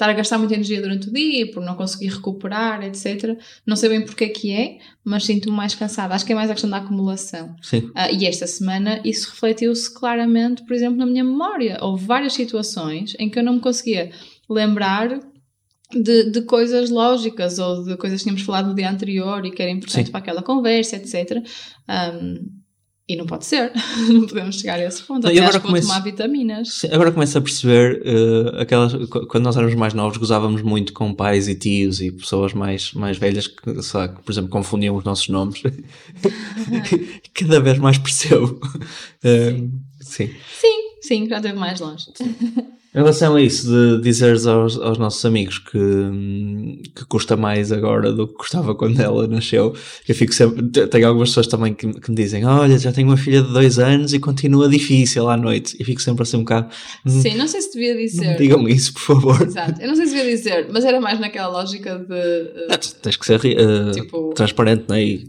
estar 0.00 0.08
a 0.08 0.14
gastar 0.14 0.38
muita 0.38 0.54
energia 0.54 0.80
durante 0.80 1.10
o 1.10 1.12
dia, 1.12 1.50
por 1.50 1.62
não 1.62 1.74
conseguir 1.74 2.08
recuperar, 2.08 2.82
etc. 2.82 3.38
Não 3.66 3.76
sei 3.76 3.90
bem 3.90 4.02
porque 4.02 4.24
é 4.24 4.28
que 4.28 4.50
é, 4.50 4.78
mas 5.04 5.26
sinto-me 5.26 5.54
mais 5.54 5.74
cansada. 5.74 6.14
Acho 6.14 6.24
que 6.24 6.32
é 6.32 6.34
mais 6.34 6.48
a 6.48 6.54
questão 6.54 6.70
da 6.70 6.78
acumulação. 6.78 7.54
Sim. 7.60 7.90
Uh, 7.90 8.14
e 8.18 8.26
esta 8.26 8.46
semana 8.46 9.02
isso 9.04 9.28
refletiu-se 9.30 9.92
claramente, 9.92 10.64
por 10.64 10.72
exemplo, 10.72 10.96
na 10.96 11.04
minha 11.04 11.22
memória. 11.22 11.76
Houve 11.82 12.06
várias 12.06 12.32
situações 12.32 13.14
em 13.18 13.28
que 13.28 13.38
eu 13.38 13.42
não 13.42 13.54
me 13.54 13.60
conseguia 13.60 14.10
lembrar 14.48 15.20
de, 15.92 16.30
de 16.30 16.42
coisas 16.42 16.88
lógicas 16.88 17.58
ou 17.58 17.84
de 17.84 17.96
coisas 17.98 18.20
que 18.20 18.24
tínhamos 18.24 18.42
falado 18.42 18.68
no 18.68 18.74
dia 18.74 18.90
anterior 18.90 19.44
e 19.44 19.50
que 19.50 19.60
era 19.60 19.70
importante 19.70 20.06
Sim. 20.06 20.12
para 20.12 20.20
aquela 20.20 20.42
conversa, 20.42 20.96
etc. 20.96 21.44
Um, 21.88 22.59
e 23.10 23.16
não 23.16 23.26
pode 23.26 23.44
ser, 23.44 23.72
não 24.08 24.24
podemos 24.24 24.54
chegar 24.60 24.78
a 24.78 24.84
esse 24.84 25.02
ponto. 25.02 25.26
Não, 25.26 25.42
agora 25.42 25.58
começo, 25.58 25.88
tomar 25.88 25.98
vitaminas. 25.98 26.82
Agora 26.92 27.10
começo 27.10 27.36
a 27.36 27.40
perceber 27.40 28.02
uh, 28.06 28.60
aquelas. 28.60 28.92
Quando 29.28 29.42
nós 29.42 29.56
éramos 29.56 29.74
mais 29.74 29.92
novos, 29.94 30.16
gozávamos 30.16 30.62
muito 30.62 30.92
com 30.92 31.12
pais 31.12 31.48
e 31.48 31.56
tios 31.56 32.00
e 32.00 32.12
pessoas 32.12 32.54
mais, 32.54 32.92
mais 32.92 33.18
velhas 33.18 33.48
que, 33.48 33.82
sabe, 33.82 34.14
que, 34.14 34.22
por 34.22 34.30
exemplo, 34.30 34.48
confundiam 34.48 34.94
os 34.94 35.02
nossos 35.02 35.28
nomes. 35.28 35.60
Cada 37.34 37.58
vez 37.58 37.78
mais 37.78 37.98
percebo. 37.98 38.60
Uh, 39.24 39.70
sim. 40.00 40.30
sim. 40.60 40.90
Sim, 41.00 41.28
já 41.28 41.38
esteve 41.38 41.58
mais 41.58 41.80
longe. 41.80 42.06
Em 42.92 42.98
relação 42.98 43.36
a 43.36 43.40
isso, 43.40 43.68
de 43.68 44.02
dizeres 44.02 44.46
aos, 44.46 44.76
aos 44.76 44.98
nossos 44.98 45.24
amigos 45.24 45.58
que, 45.58 45.78
que 46.92 47.04
custa 47.06 47.36
mais 47.36 47.70
agora 47.70 48.12
do 48.12 48.26
que 48.26 48.34
custava 48.34 48.74
quando 48.74 48.98
ela 48.98 49.28
nasceu, 49.28 49.72
eu 50.08 50.14
fico 50.14 50.34
sempre. 50.34 50.68
Tenho 50.88 51.06
algumas 51.06 51.28
pessoas 51.28 51.46
também 51.46 51.72
que, 51.72 51.86
que 52.00 52.10
me 52.10 52.16
dizem: 52.16 52.44
Olha, 52.44 52.76
já 52.76 52.90
tenho 52.90 53.06
uma 53.06 53.16
filha 53.16 53.42
de 53.42 53.52
dois 53.52 53.78
anos 53.78 54.12
e 54.12 54.18
continua 54.18 54.68
difícil 54.68 55.30
à 55.30 55.36
noite. 55.36 55.76
E 55.78 55.84
fico 55.84 56.02
sempre 56.02 56.24
assim 56.24 56.38
um 56.38 56.40
bocado. 56.40 56.68
Hum, 57.06 57.20
Sim, 57.20 57.36
não 57.36 57.46
sei 57.46 57.60
se 57.62 57.72
devia 57.72 57.96
dizer. 57.96 58.36
Digam 58.36 58.68
isso, 58.68 58.92
por 58.94 59.02
favor. 59.02 59.42
Exato, 59.42 59.80
eu 59.80 59.86
não 59.86 59.94
sei 59.94 60.06
se 60.06 60.14
devia 60.14 60.36
dizer, 60.36 60.68
mas 60.72 60.84
era 60.84 61.00
mais 61.00 61.20
naquela 61.20 61.48
lógica 61.48 61.96
de. 61.96 62.12
Uh, 62.12 63.00
tens 63.02 63.16
que 63.16 63.24
ser 63.24 63.38
uh, 63.38 63.92
tipo, 63.92 64.30
transparente, 64.34 64.86
não 64.88 64.96
é? 64.96 65.04
E... 65.04 65.24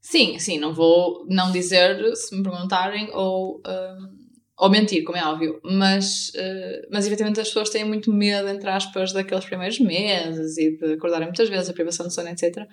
Sim, 0.00 0.40
sim, 0.40 0.58
não 0.58 0.74
vou 0.74 1.24
não 1.28 1.52
dizer 1.52 2.16
se 2.16 2.36
me 2.36 2.42
perguntarem 2.42 3.10
ou. 3.12 3.58
Uh, 3.58 4.15
ou 4.58 4.70
mentir, 4.70 5.04
como 5.04 5.18
é 5.18 5.24
óbvio, 5.24 5.60
mas, 5.62 6.30
uh, 6.30 6.88
mas 6.90 7.06
efetivamente 7.06 7.40
as 7.40 7.48
pessoas 7.48 7.68
têm 7.68 7.84
muito 7.84 8.12
medo, 8.12 8.48
entre 8.48 8.68
aspas, 8.70 9.12
daqueles 9.12 9.44
primeiros 9.44 9.78
meses 9.78 10.56
e 10.56 10.78
de 10.78 10.94
acordarem 10.94 11.26
muitas 11.26 11.48
vezes, 11.48 11.68
a 11.68 11.74
privação 11.74 12.06
de 12.06 12.14
sono, 12.14 12.28
etc. 12.28 12.66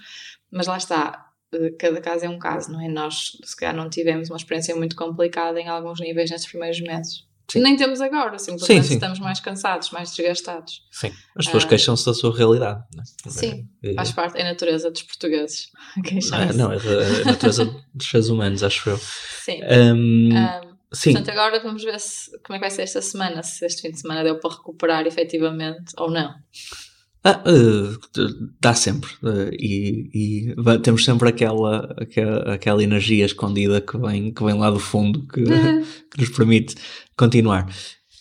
Mas 0.49 0.65
lá 0.65 0.77
está, 0.77 1.25
uh, 1.53 1.77
cada 1.77 1.99
caso 1.99 2.25
é 2.25 2.29
um 2.29 2.39
caso, 2.39 2.71
não 2.71 2.79
é? 2.79 2.87
Nós, 2.87 3.37
se 3.43 3.55
calhar, 3.55 3.75
não 3.75 3.89
tivemos 3.89 4.29
uma 4.29 4.37
experiência 4.37 4.73
muito 4.75 4.95
complicada 4.95 5.59
em 5.59 5.67
alguns 5.67 5.99
níveis 5.99 6.31
nesses 6.31 6.47
primeiros 6.47 6.79
meses. 6.79 7.25
Sim. 7.51 7.61
Nem 7.61 7.75
temos 7.75 7.99
agora, 7.99 8.39
simplesmente 8.39 8.83
sim, 8.83 8.87
sim. 8.87 8.93
estamos 8.93 9.19
mais 9.19 9.41
cansados, 9.41 9.91
mais 9.91 10.15
desgastados. 10.15 10.81
Sim, 10.89 11.11
as 11.35 11.45
pessoas 11.45 11.65
uh, 11.65 11.67
queixam-se 11.67 12.05
da 12.05 12.13
sua 12.13 12.35
realidade. 12.35 12.81
Não 12.95 13.03
é? 13.03 13.29
Sim, 13.29 13.67
é, 13.83 13.93
faz 13.93 14.11
parte, 14.13 14.37
é 14.37 14.41
a 14.41 14.45
natureza 14.45 14.89
dos 14.89 15.03
portugueses. 15.03 15.67
Ah, 16.31 16.53
não, 16.53 16.71
é 16.71 16.77
a 16.77 17.25
natureza 17.25 17.65
dos 17.93 18.09
seres 18.09 18.29
humanos, 18.29 18.63
acho 18.63 18.89
eu. 18.89 18.97
Sim. 18.97 19.59
Um, 19.63 20.33
um, 20.33 20.72
Sim. 20.93 21.13
Portanto, 21.13 21.37
agora 21.37 21.59
vamos 21.61 21.83
ver 21.83 21.99
se, 21.99 22.31
como 22.43 22.55
é 22.55 22.59
que 22.59 22.61
vai 22.61 22.71
ser 22.71 22.83
esta 22.83 23.01
semana, 23.01 23.41
se 23.41 23.65
este 23.65 23.81
fim 23.81 23.91
de 23.91 23.99
semana 23.99 24.23
deu 24.23 24.39
para 24.39 24.55
recuperar 24.55 25.07
efetivamente 25.07 25.93
ou 25.97 26.11
não. 26.11 26.33
Ah, 27.25 27.41
uh, 27.47 27.97
dá 28.59 28.73
sempre. 28.73 29.09
Uh, 29.23 29.49
e, 29.53 30.09
e, 30.13 30.79
temos 30.81 31.05
sempre 31.05 31.29
aquela, 31.29 31.95
aquela, 31.97 32.53
aquela 32.53 32.83
energia 32.83 33.25
escondida 33.25 33.79
que 33.79 33.97
vem, 33.97 34.33
que 34.33 34.43
vem 34.43 34.55
lá 34.55 34.69
do 34.69 34.79
fundo 34.79 35.25
que, 35.27 35.41
que 36.11 36.19
nos 36.19 36.29
permite 36.29 36.75
continuar. 37.17 37.67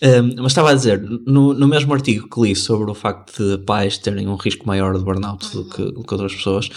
Um, 0.03 0.43
mas 0.43 0.53
estava 0.53 0.71
a 0.71 0.75
dizer, 0.75 1.01
no, 1.01 1.53
no 1.53 1.69
mesmo 1.69 1.93
artigo 1.93 2.29
que 2.29 2.41
li 2.41 2.57
sobre 2.57 2.91
o 2.91 2.95
facto 2.95 3.37
de 3.39 3.65
pais 3.65 3.99
terem 3.99 4.27
um 4.27 4.35
risco 4.35 4.67
maior 4.67 4.97
de 4.97 5.05
burnout 5.05 5.45
uhum. 5.47 5.63
do, 5.63 5.69
que, 5.69 5.83
do 5.85 6.03
que 6.03 6.15
outras 6.15 6.35
pessoas, 6.35 6.71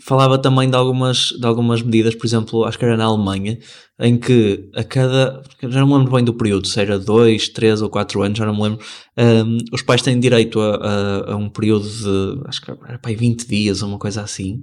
falava 0.00 0.38
também 0.38 0.70
de 0.70 0.76
algumas, 0.76 1.28
de 1.38 1.46
algumas 1.46 1.82
medidas, 1.82 2.14
por 2.14 2.26
exemplo, 2.26 2.64
acho 2.64 2.78
que 2.78 2.84
era 2.84 2.96
na 2.96 3.04
Alemanha, 3.04 3.58
em 4.00 4.18
que 4.18 4.70
a 4.74 4.82
cada, 4.82 5.42
já 5.62 5.80
não 5.80 5.86
me 5.86 5.94
lembro 5.98 6.12
bem 6.12 6.24
do 6.24 6.34
período, 6.34 6.66
se 6.66 6.80
era 6.80 6.98
2, 6.98 7.50
3 7.50 7.82
ou 7.82 7.90
4 7.90 8.22
anos, 8.22 8.38
já 8.38 8.46
não 8.46 8.54
me 8.54 8.62
lembro, 8.62 8.84
um, 9.18 9.58
os 9.72 9.82
pais 9.82 10.00
têm 10.00 10.18
direito 10.18 10.60
a, 10.60 10.76
a, 10.76 11.32
a, 11.32 11.36
um 11.36 11.50
período 11.50 11.88
de, 11.88 12.48
acho 12.48 12.62
que 12.62 12.70
era 12.70 12.98
para 12.98 13.14
20 13.14 13.46
dias 13.46 13.82
uma 13.82 13.98
coisa 13.98 14.22
assim, 14.22 14.62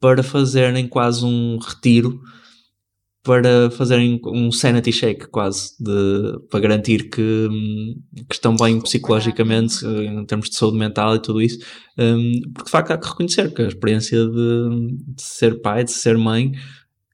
para 0.00 0.22
fazerem 0.22 0.88
quase 0.88 1.24
um 1.24 1.58
retiro 1.58 2.20
para 3.26 3.70
fazerem 3.72 4.20
um 4.24 4.52
sanity 4.52 4.92
check 4.92 5.26
quase, 5.26 5.72
de, 5.80 6.38
para 6.48 6.60
garantir 6.60 7.10
que, 7.10 7.48
que 8.28 8.34
estão 8.34 8.54
bem 8.54 8.80
psicologicamente, 8.80 9.84
em 9.84 10.24
termos 10.24 10.48
de 10.48 10.54
saúde 10.54 10.78
mental 10.78 11.16
e 11.16 11.18
tudo 11.18 11.42
isso, 11.42 11.58
um, 11.98 12.40
porque 12.54 12.66
de 12.66 12.70
facto 12.70 12.92
há 12.92 12.96
que 12.98 13.08
reconhecer 13.08 13.52
que 13.52 13.62
a 13.62 13.66
experiência 13.66 14.24
de, 14.24 14.96
de, 15.08 15.22
ser 15.22 15.60
pai, 15.60 15.82
de 15.82 15.90
ser 15.90 16.16
mãe, 16.16 16.52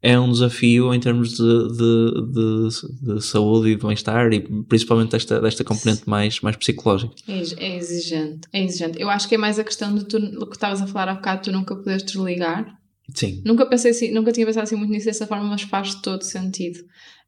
é 0.02 0.18
um 0.18 0.30
desafio 0.30 0.92
em 0.92 1.00
termos 1.00 1.30
de, 1.30 1.68
de, 1.68 3.14
de 3.14 3.24
saúde 3.24 3.70
e 3.70 3.76
de 3.76 3.86
bem-estar 3.86 4.32
e 4.34 4.40
principalmente 4.64 5.12
desta, 5.12 5.40
desta 5.40 5.64
componente 5.64 6.02
mais, 6.06 6.40
mais 6.40 6.56
psicológica. 6.56 7.14
É, 7.26 7.38
é 7.56 7.76
exigente, 7.78 8.48
é 8.52 8.62
exigente. 8.62 9.00
Eu 9.00 9.08
acho 9.08 9.28
que 9.28 9.36
é 9.36 9.38
mais 9.38 9.58
a 9.58 9.64
questão 9.64 9.94
de 9.94 10.04
tu, 10.04 10.18
que 10.46 10.56
estavas 10.56 10.82
a 10.82 10.86
falar 10.86 11.12
há 11.12 11.14
bocado, 11.14 11.42
tu 11.42 11.52
nunca 11.52 11.74
poderes 11.74 12.02
desligar 12.02 12.81
Sim. 13.14 13.42
Nunca 13.44 13.66
pensei 13.66 13.90
assim, 13.90 14.10
nunca 14.10 14.32
tinha 14.32 14.46
pensado 14.46 14.64
assim 14.64 14.76
muito 14.76 14.90
nisso 14.90 15.06
dessa 15.06 15.26
forma, 15.26 15.44
mas 15.44 15.62
faz 15.62 15.94
todo 15.96 16.22
sentido. 16.22 16.80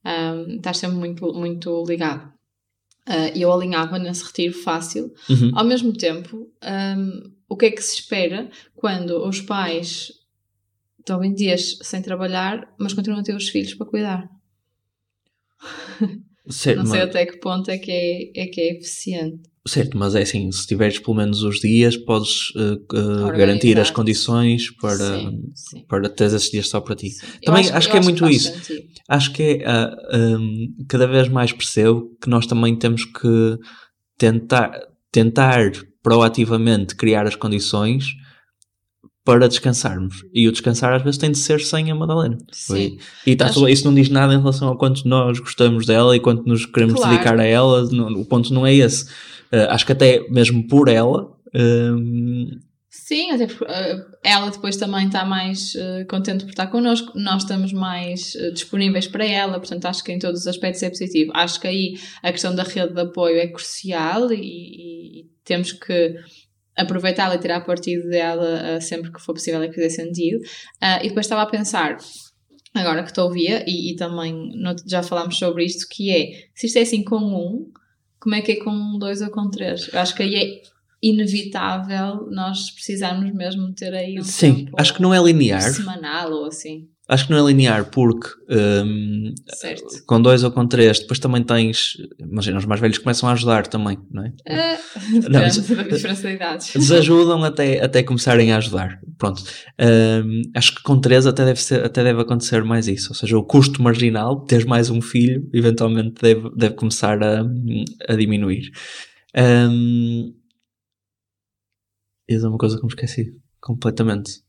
Um, 0.04 0.56
estás 0.56 0.78
sempre 0.78 0.96
muito, 0.96 1.32
muito 1.32 1.84
ligado. 1.86 2.32
E 3.34 3.40
uh, 3.40 3.42
eu 3.42 3.52
alinhava 3.52 3.98
nesse 3.98 4.24
retiro 4.24 4.54
fácil. 4.54 5.12
Uhum. 5.28 5.50
Ao 5.54 5.64
mesmo 5.64 5.92
tempo, 5.92 6.50
um, 6.62 7.32
o 7.48 7.56
que 7.56 7.66
é 7.66 7.70
que 7.70 7.82
se 7.82 7.96
espera 7.96 8.50
quando 8.74 9.26
os 9.26 9.40
pais 9.40 10.10
estão 10.98 11.22
em 11.22 11.34
dias 11.34 11.78
sem 11.82 12.00
trabalhar, 12.00 12.72
mas 12.78 12.94
continuam 12.94 13.20
a 13.20 13.24
ter 13.24 13.36
os 13.36 13.48
filhos 13.48 13.74
para 13.74 13.86
cuidar? 13.86 14.30
Certo, 16.48 16.78
Não 16.82 16.86
sei 16.86 17.00
mas... 17.00 17.08
até 17.10 17.26
que 17.26 17.36
ponto 17.38 17.70
é 17.70 17.76
que 17.76 17.90
é, 17.90 18.42
é 18.42 18.46
que 18.46 18.60
é 18.60 18.72
eficiente. 18.72 19.50
Certo, 19.66 19.96
mas 19.96 20.14
é 20.14 20.20
assim, 20.20 20.52
se 20.52 20.66
tiveres 20.66 20.98
pelo 20.98 21.16
menos 21.16 21.42
os 21.42 21.58
dias, 21.58 21.96
podes 21.96 22.50
uh, 22.50 22.74
uh, 22.74 23.28
garantir 23.28 23.80
as 23.80 23.90
condições 23.90 24.70
para, 24.70 25.18
sim, 25.18 25.40
sim. 25.54 25.84
para 25.88 26.06
ter 26.10 26.26
esses 26.26 26.50
dias 26.50 26.68
só 26.68 26.82
para 26.82 26.94
ti. 26.94 27.08
Sim. 27.08 27.26
Também 27.42 27.64
acho, 27.64 27.74
acho 27.74 27.90
que 27.90 27.96
é 27.96 28.00
muito 28.02 28.28
isso. 28.28 28.52
Sentido. 28.52 28.88
Acho 29.08 29.32
que 29.32 29.42
é, 29.42 29.56
uh, 29.56 29.66
ah, 29.66 30.18
um, 30.18 30.66
cada 30.86 31.06
vez 31.06 31.28
mais 31.30 31.50
percebo 31.50 32.14
que 32.20 32.28
nós 32.28 32.46
também 32.46 32.76
temos 32.76 33.06
que 33.06 33.58
tentar, 34.18 34.78
tentar 35.10 35.72
proativamente 36.02 36.94
criar 36.94 37.26
as 37.26 37.34
condições 37.34 38.08
para 39.24 39.48
descansarmos. 39.48 40.22
E 40.34 40.46
o 40.46 40.52
descansar 40.52 40.92
às 40.92 41.02
vezes 41.02 41.16
tem 41.16 41.32
de 41.32 41.38
ser 41.38 41.60
sem 41.60 41.90
a 41.90 41.94
Madalena. 41.94 42.36
Sim. 42.52 42.98
E, 43.26 43.30
e 43.30 43.36
tá 43.36 43.46
Acho... 43.46 43.66
isso 43.66 43.86
não 43.86 43.94
diz 43.94 44.10
nada 44.10 44.34
em 44.34 44.38
relação 44.38 44.70
a 44.70 44.76
quanto 44.76 45.08
nós 45.08 45.38
gostamos 45.38 45.86
dela 45.86 46.14
e 46.14 46.20
quanto 46.20 46.46
nos 46.46 46.66
queremos 46.66 46.96
claro. 46.96 47.10
dedicar 47.10 47.40
a 47.40 47.44
ela. 47.44 47.82
o 47.82 48.24
ponto 48.26 48.52
não 48.52 48.66
é 48.66 48.74
esse. 48.74 49.06
Uh, 49.54 49.70
acho 49.70 49.86
que 49.86 49.92
até 49.92 50.28
mesmo 50.28 50.66
por 50.66 50.88
ela. 50.88 51.32
Um... 51.54 52.58
Sim, 52.90 53.30
até 53.30 53.46
porque 53.46 53.64
uh, 53.64 54.04
ela 54.24 54.50
depois 54.50 54.76
também 54.76 55.06
está 55.06 55.24
mais 55.24 55.74
uh, 55.74 56.06
contente 56.08 56.44
por 56.44 56.50
estar 56.50 56.66
connosco, 56.68 57.12
nós 57.14 57.42
estamos 57.42 57.72
mais 57.72 58.32
disponíveis 58.52 59.06
para 59.06 59.24
ela, 59.24 59.58
portanto 59.58 59.84
acho 59.86 60.02
que 60.02 60.10
em 60.10 60.18
todos 60.18 60.40
os 60.40 60.46
aspectos 60.48 60.82
é 60.82 60.88
positivo. 60.88 61.30
Acho 61.34 61.60
que 61.60 61.68
aí 61.68 61.94
a 62.22 62.32
questão 62.32 62.54
da 62.54 62.64
rede 62.64 62.94
de 62.94 63.00
apoio 63.00 63.38
é 63.38 63.46
crucial 63.46 64.32
e, 64.32 64.40
e, 64.40 65.20
e 65.20 65.24
temos 65.44 65.72
que 65.72 66.14
aproveitá-la 66.76 67.36
e 67.36 67.38
tirar 67.38 67.60
partido 67.60 68.08
dela 68.08 68.80
sempre 68.80 69.12
que 69.12 69.20
for 69.20 69.34
possível 69.34 69.62
e 69.62 69.68
que 69.68 69.74
fizer 69.74 69.90
sentido. 69.90 70.40
e 71.02 71.08
depois 71.08 71.26
estava 71.26 71.42
a 71.42 71.46
pensar, 71.46 71.98
agora 72.74 73.04
que 73.04 73.12
te 73.12 73.20
ouvia, 73.20 73.64
e, 73.66 73.92
e 73.92 73.96
também 73.96 74.50
já 74.86 75.02
falámos 75.02 75.38
sobre 75.38 75.64
isto, 75.64 75.86
que 75.88 76.10
é, 76.10 76.48
se 76.54 76.66
isto 76.66 76.78
é 76.78 76.82
assim 76.82 77.04
com 77.04 77.18
um, 77.18 77.72
como 78.24 78.34
é 78.36 78.40
que 78.40 78.52
é 78.52 78.56
com 78.56 78.98
dois 78.98 79.20
ou 79.20 79.28
com 79.28 79.50
três? 79.50 79.92
Eu 79.92 80.00
acho 80.00 80.14
que 80.14 80.22
aí 80.22 80.34
é 80.34 80.62
inevitável 81.02 82.26
nós 82.30 82.70
precisarmos 82.70 83.30
mesmo 83.34 83.70
ter 83.74 83.92
aí 83.92 84.18
um 84.18 84.24
Sim, 84.24 84.66
acho 84.78 84.94
que 84.94 85.02
não 85.02 85.12
é 85.12 85.22
linear. 85.22 85.60
semanal 85.60 86.32
ou 86.32 86.46
assim. 86.46 86.88
Acho 87.06 87.26
que 87.26 87.32
não 87.32 87.46
é 87.46 87.50
linear 87.52 87.84
porque 87.90 88.28
Certo. 89.54 90.04
com 90.06 90.22
dois 90.22 90.42
ou 90.42 90.50
com 90.50 90.66
três, 90.66 91.00
depois 91.00 91.18
também 91.18 91.42
tens. 91.42 91.98
Imagina, 92.18 92.56
os 92.56 92.64
mais 92.64 92.80
velhos 92.80 92.96
começam 92.96 93.28
a 93.28 93.32
ajudar 93.32 93.66
também, 93.66 93.98
não 94.10 94.24
é? 94.24 94.32
É, 94.46 94.78
Não, 95.28 95.40
idades. 96.32 96.72
Desajudam 96.72 97.44
até, 97.44 97.84
até 97.84 98.02
começarem 98.02 98.52
a 98.52 98.56
ajudar. 98.56 98.98
Pronto. 99.18 99.42
Hum, 99.78 100.42
acho 100.54 100.76
que 100.76 100.82
com 100.82 100.98
três 100.98 101.26
até 101.26 101.44
deve, 101.44 101.60
ser, 101.60 101.84
até 101.84 102.02
deve 102.02 102.22
acontecer 102.22 102.64
mais 102.64 102.88
isso. 102.88 103.10
Ou 103.10 103.14
seja, 103.14 103.36
o 103.36 103.44
custo 103.44 103.82
marginal 103.82 104.40
de 104.40 104.46
ter 104.46 104.64
mais 104.64 104.88
um 104.88 105.02
filho 105.02 105.46
eventualmente 105.52 106.14
deve, 106.22 106.50
deve 106.56 106.74
começar 106.74 107.22
a, 107.22 107.42
a 108.08 108.16
diminuir. 108.16 108.70
Um, 109.36 110.34
isso 112.26 112.46
é 112.46 112.48
uma 112.48 112.56
coisa 112.56 112.76
que 112.76 112.82
me 112.82 112.88
esqueci 112.88 113.36
completamente. 113.60 114.40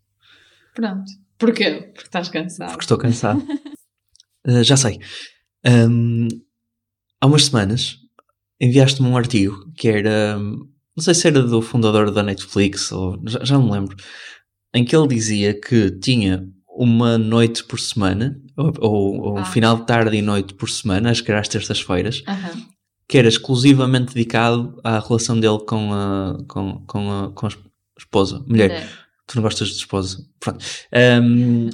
Pronto. 0.73 1.24
Porquê? 1.37 1.91
Porque 1.93 2.07
estás 2.07 2.29
cansado. 2.29 2.69
Porque 2.69 2.83
estou 2.83 2.97
cansado. 2.97 3.45
Uh, 4.47 4.63
já 4.63 4.77
sei. 4.77 4.99
Um, 5.65 6.27
há 7.19 7.25
umas 7.27 7.45
semanas 7.45 7.97
enviaste-me 8.59 9.07
um 9.07 9.17
artigo 9.17 9.71
que 9.75 9.87
era. 9.87 10.37
Não 10.39 11.03
sei 11.03 11.13
se 11.13 11.27
era 11.27 11.41
do 11.41 11.61
fundador 11.61 12.11
da 12.11 12.23
Netflix 12.23 12.91
ou. 12.91 13.19
Já, 13.27 13.43
já 13.43 13.57
não 13.57 13.65
me 13.65 13.71
lembro. 13.71 13.95
Em 14.73 14.83
que 14.85 14.95
ele 14.95 15.07
dizia 15.07 15.59
que 15.59 15.91
tinha 15.99 16.47
uma 16.69 17.17
noite 17.17 17.63
por 17.63 17.79
semana, 17.79 18.37
ou, 18.57 18.73
ou, 18.79 19.21
ou 19.21 19.33
um 19.35 19.39
Ah. 19.39 19.45
final 19.45 19.77
de 19.77 19.85
tarde 19.85 20.17
e 20.17 20.21
noite 20.21 20.53
por 20.53 20.69
semana, 20.69 21.09
acho 21.11 21.23
que 21.23 21.31
era 21.31 21.39
às 21.39 21.47
terças-feiras, 21.47 22.21
que 23.07 23.17
era 23.17 23.29
exclusivamente 23.29 24.13
dedicado 24.13 24.77
à 24.83 24.99
relação 24.99 25.39
dele 25.39 25.59
com 25.65 25.93
a, 25.93 26.37
com, 26.47 26.83
com 26.85 27.11
a, 27.11 27.31
com 27.31 27.47
a 27.47 27.49
esposa, 27.97 28.43
mulher. 28.45 28.71
É. 28.71 28.89
Tu 29.27 29.35
não 29.35 29.43
gostas 29.43 29.69
de 29.69 29.75
esposa. 29.75 30.17
Pronto. 30.39 30.63
Ahm, 30.93 31.69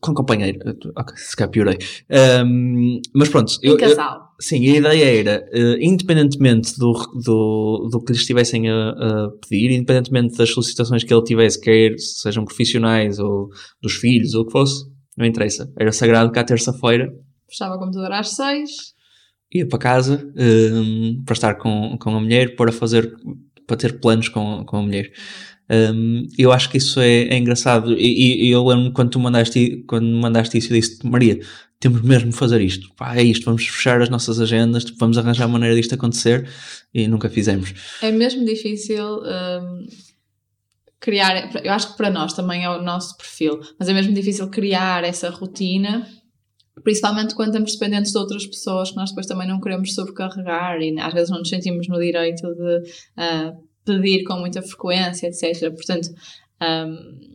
com 0.00 0.14
companheiro. 0.14 0.58
Ok, 0.96 1.16
se 1.16 1.36
calhar 1.36 1.50
piorei. 1.50 1.78
Ahm, 2.10 3.00
mas 3.14 3.28
pronto. 3.28 3.52
Em 3.62 3.66
eu- 3.68 3.72
eu- 3.72 3.78
casal. 3.78 4.30
sim, 4.40 4.66
a 4.70 4.76
ideia 4.78 5.20
era, 5.20 5.46
eh, 5.52 5.76
independentemente 5.80 6.76
do, 6.78 6.92
do, 7.22 7.88
do 7.92 8.02
que 8.02 8.12
lhes 8.12 8.22
estivessem 8.22 8.68
a, 8.70 8.90
a 8.90 9.28
pedir, 9.46 9.70
independentemente 9.70 10.36
das 10.38 10.50
solicitações 10.50 11.04
que 11.04 11.12
ele 11.12 11.22
tivesse, 11.24 11.60
quer 11.60 11.94
sejam 11.98 12.44
profissionais 12.44 13.18
ou 13.18 13.48
dos 13.82 13.92
filhos 13.94 14.34
ou 14.34 14.42
o 14.42 14.46
que 14.46 14.52
fosse, 14.52 14.84
não 15.16 15.26
interessa. 15.26 15.70
Era 15.78 15.92
sagrado 15.92 16.32
que 16.32 16.38
à 16.38 16.44
terça-feira 16.44 17.12
Fechava 17.48 17.74
o 17.76 17.78
computador 17.78 18.12
às 18.12 18.30
seis. 18.34 18.70
ia 19.54 19.68
para 19.68 19.78
casa 19.78 20.26
hum, 20.34 21.22
para 21.26 21.34
estar 21.34 21.54
com, 21.56 21.98
com 22.00 22.16
a 22.16 22.20
mulher, 22.20 22.56
para 22.56 22.72
fazer, 22.72 23.14
para 23.72 23.78
ter 23.78 23.98
planos 24.00 24.28
com, 24.28 24.64
com 24.66 24.76
a 24.76 24.82
mulher. 24.82 25.10
Hum, 25.70 26.28
eu 26.36 26.52
acho 26.52 26.68
que 26.68 26.76
isso 26.76 27.00
é, 27.00 27.22
é 27.22 27.38
engraçado. 27.38 27.94
E, 27.98 28.46
e 28.46 28.50
eu 28.50 28.62
lembro 28.66 28.92
quando 28.92 29.10
tu 29.10 29.18
mandaste, 29.18 29.82
quando 29.86 30.06
mandaste 30.06 30.58
isso, 30.58 30.72
eu 30.72 30.78
disse 30.78 30.98
Maria, 31.06 31.40
temos 31.80 32.02
mesmo 32.02 32.30
de 32.30 32.36
fazer 32.36 32.60
isto. 32.60 32.92
Pá, 32.94 33.16
é 33.16 33.22
isto, 33.22 33.46
vamos 33.46 33.66
fechar 33.66 34.02
as 34.02 34.10
nossas 34.10 34.38
agendas, 34.38 34.84
tipo, 34.84 34.98
vamos 34.98 35.16
arranjar 35.16 35.44
a 35.44 35.48
maneira 35.48 35.74
disto 35.74 35.94
acontecer 35.94 36.46
e 36.92 37.08
nunca 37.08 37.30
fizemos. 37.30 37.72
É 38.02 38.12
mesmo 38.12 38.44
difícil 38.44 39.22
hum, 39.22 39.86
criar. 41.00 41.50
Eu 41.64 41.72
acho 41.72 41.92
que 41.92 41.96
para 41.96 42.10
nós 42.10 42.34
também 42.34 42.64
é 42.64 42.68
o 42.68 42.82
nosso 42.82 43.16
perfil, 43.16 43.58
mas 43.78 43.88
é 43.88 43.94
mesmo 43.94 44.12
difícil 44.12 44.48
criar 44.48 45.02
essa 45.02 45.30
rotina, 45.30 46.06
principalmente 46.82 47.34
quando 47.34 47.48
estamos 47.48 47.72
dependentes 47.72 48.12
de 48.12 48.18
outras 48.18 48.46
pessoas 48.46 48.90
que 48.90 48.96
nós 48.96 49.10
depois 49.10 49.26
também 49.26 49.46
não 49.46 49.60
queremos 49.60 49.94
sobrecarregar 49.94 50.80
e 50.80 50.98
às 50.98 51.12
vezes 51.12 51.30
não 51.30 51.38
nos 51.38 51.48
sentimos 51.48 51.88
no 51.88 51.98
direito 52.00 52.54
de 52.54 52.82
ah, 53.16 53.52
pedir 53.84 54.24
com 54.24 54.38
muita 54.38 54.62
frequência, 54.62 55.26
etc. 55.26 55.70
Portanto. 55.74 56.08
hum, 56.62 57.32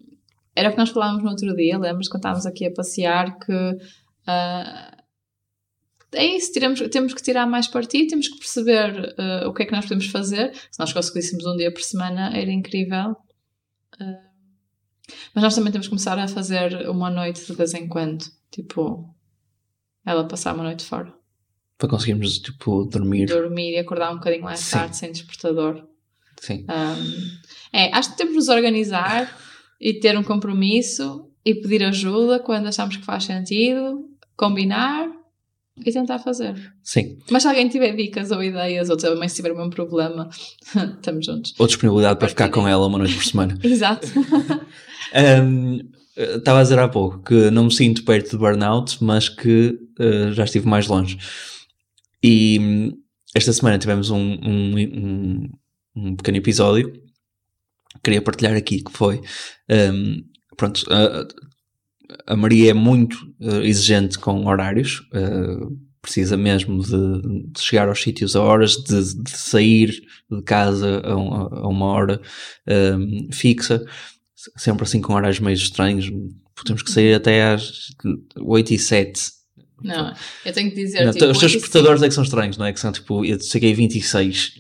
era 0.56 0.70
o 0.70 0.72
que 0.72 0.78
nós 0.80 0.90
falávamos 0.90 1.24
no 1.24 1.30
outro 1.30 1.56
dia, 1.56 1.78
lembras 1.78 2.08
quando 2.08 2.22
estávamos 2.22 2.48
aqui 2.48 2.66
a 2.66 2.74
passear 2.74 3.38
que 3.38 3.78
ah, 4.26 4.98
é 6.14 6.26
isso, 6.26 6.52
tiramos, 6.52 6.82
temos 6.90 7.14
que 7.14 7.22
tirar 7.22 7.46
mais 7.46 7.68
partido, 7.68 8.10
temos 8.10 8.28
que 8.28 8.40
perceber 8.40 9.16
uh, 9.20 9.48
o 9.48 9.54
que 9.54 9.64
é 9.64 9.66
que 9.66 9.72
nós 9.72 9.86
podemos 9.86 10.08
fazer. 10.08 10.54
Se 10.72 10.80
nós 10.80 10.94
conseguíssemos 10.94 11.46
um 11.46 11.56
dia 11.56 11.72
por 11.72 11.82
semana, 11.82 12.36
era 12.36 12.50
incrível. 12.52 13.12
Uh, 14.02 14.28
mas 15.34 15.44
nós 15.44 15.56
também 15.56 15.72
temos 15.72 15.88
que 15.88 15.92
começar 15.92 16.18
a 16.18 16.28
fazer 16.28 16.90
uma 16.90 17.10
noite 17.10 17.46
de 17.46 17.54
vez 17.54 17.74
em 17.74 17.88
quando. 17.88 18.24
Tipo, 18.50 19.14
ela 20.08 20.24
passar 20.24 20.56
uma 20.56 20.64
noite 20.64 20.86
fora. 20.86 21.14
Para 21.78 21.90
conseguirmos, 21.90 22.40
tipo, 22.40 22.86
dormir. 22.86 23.26
Dormir 23.26 23.74
e 23.74 23.78
acordar 23.78 24.12
um 24.12 24.16
bocadinho 24.16 24.44
mais 24.44 24.62
Sim. 24.62 24.72
tarde, 24.72 24.96
sem 24.96 25.12
despertador. 25.12 25.84
Sim. 26.40 26.66
Um, 26.70 27.78
é, 27.78 27.94
acho 27.94 28.12
que 28.12 28.18
temos 28.18 28.32
de 28.32 28.38
nos 28.38 28.48
organizar 28.48 29.38
e 29.80 29.94
ter 29.94 30.18
um 30.18 30.24
compromisso 30.24 31.30
e 31.44 31.54
pedir 31.54 31.84
ajuda 31.84 32.40
quando 32.40 32.68
achamos 32.68 32.96
que 32.96 33.04
faz 33.04 33.26
sentido, 33.26 34.06
combinar 34.36 35.12
e 35.86 35.92
tentar 35.92 36.20
fazer. 36.20 36.56
Sim. 36.82 37.20
Mas 37.30 37.44
se 37.44 37.50
alguém 37.50 37.68
tiver 37.68 37.94
dicas 37.96 38.32
ou 38.32 38.42
ideias, 38.42 38.90
ou 38.90 38.98
também 38.98 39.28
se 39.28 39.36
tiver 39.36 39.52
o 39.52 39.58
mesmo 39.58 39.72
problema, 39.72 40.30
estamos 40.96 41.26
juntos. 41.26 41.54
Ou 41.60 41.68
disponibilidade 41.68 42.18
para 42.18 42.30
ficar 42.30 42.50
com 42.50 42.66
ela 42.66 42.88
uma 42.88 42.98
noite 42.98 43.14
por 43.14 43.26
semana. 43.26 43.60
Exato. 43.62 44.08
Um, 45.16 45.80
Estava 46.18 46.60
a 46.60 46.64
dizer 46.64 46.80
há 46.80 46.90
pouco 46.90 47.20
que 47.20 47.52
não 47.52 47.66
me 47.66 47.72
sinto 47.72 48.04
perto 48.04 48.32
de 48.32 48.38
burnout, 48.38 49.04
mas 49.04 49.30
que 49.30 49.78
uh, 50.00 50.32
já 50.34 50.44
estive 50.44 50.68
mais 50.68 50.88
longe. 50.88 51.18
E 52.24 52.58
hum, 52.60 52.92
esta 53.36 53.54
semana 53.54 53.78
tivemos 53.78 54.10
um, 54.10 54.18
um, 54.18 54.78
um, 54.80 55.50
um 55.96 56.16
pequeno 56.16 56.38
episódio 56.38 56.92
que 56.92 58.02
queria 58.04 58.22
partilhar 58.22 58.56
aqui, 58.56 58.84
que 58.84 58.92
foi 58.92 59.22
um, 59.70 60.24
pronto, 60.56 60.84
a, 60.92 61.28
a 62.34 62.36
Maria 62.36 62.72
é 62.72 62.74
muito 62.74 63.16
uh, 63.42 63.62
exigente 63.62 64.18
com 64.18 64.46
horários, 64.48 65.02
uh, 65.14 65.78
precisa 66.02 66.38
mesmo 66.38 66.82
de, 66.82 67.52
de 67.52 67.62
chegar 67.62 67.90
aos 67.90 68.02
sítios 68.02 68.36
a 68.36 68.42
horas, 68.42 68.76
de, 68.78 69.24
de 69.24 69.30
sair 69.32 69.92
de 70.32 70.42
casa 70.44 71.02
a, 71.04 71.16
um- 71.18 71.34
a 71.34 71.68
uma 71.68 71.86
hora 71.88 72.22
um, 72.98 73.28
fixa 73.34 73.84
sempre 74.56 74.84
assim 74.84 75.02
com 75.02 75.14
horários 75.14 75.40
meio 75.40 75.56
estranhos. 75.56 76.10
Temos 76.66 76.82
que 76.82 76.92
sair 76.92 77.14
até 77.16 77.54
às 77.54 77.88
8 78.36 78.74
e 78.74 78.80
7. 78.80 79.32
Não, 79.84 80.14
eu 80.46 80.54
tenho 80.54 80.70
que 80.70 80.76
dizer. 80.76 81.06
Não, 81.06 81.12
tipo, 81.12 81.26
os 81.26 81.38
teus 81.38 81.52
e 81.52 81.56
despertadores 81.56 82.02
é 82.02 82.08
que 82.08 82.14
são 82.14 82.24
estranhos, 82.24 82.58
não 82.58 82.66
é? 82.66 82.74
Que 82.74 82.80
são 82.80 82.92
tipo, 82.92 83.24
eu 83.24 83.40
cheguei 83.40 83.74
a 83.74 83.76
26. 83.76 84.54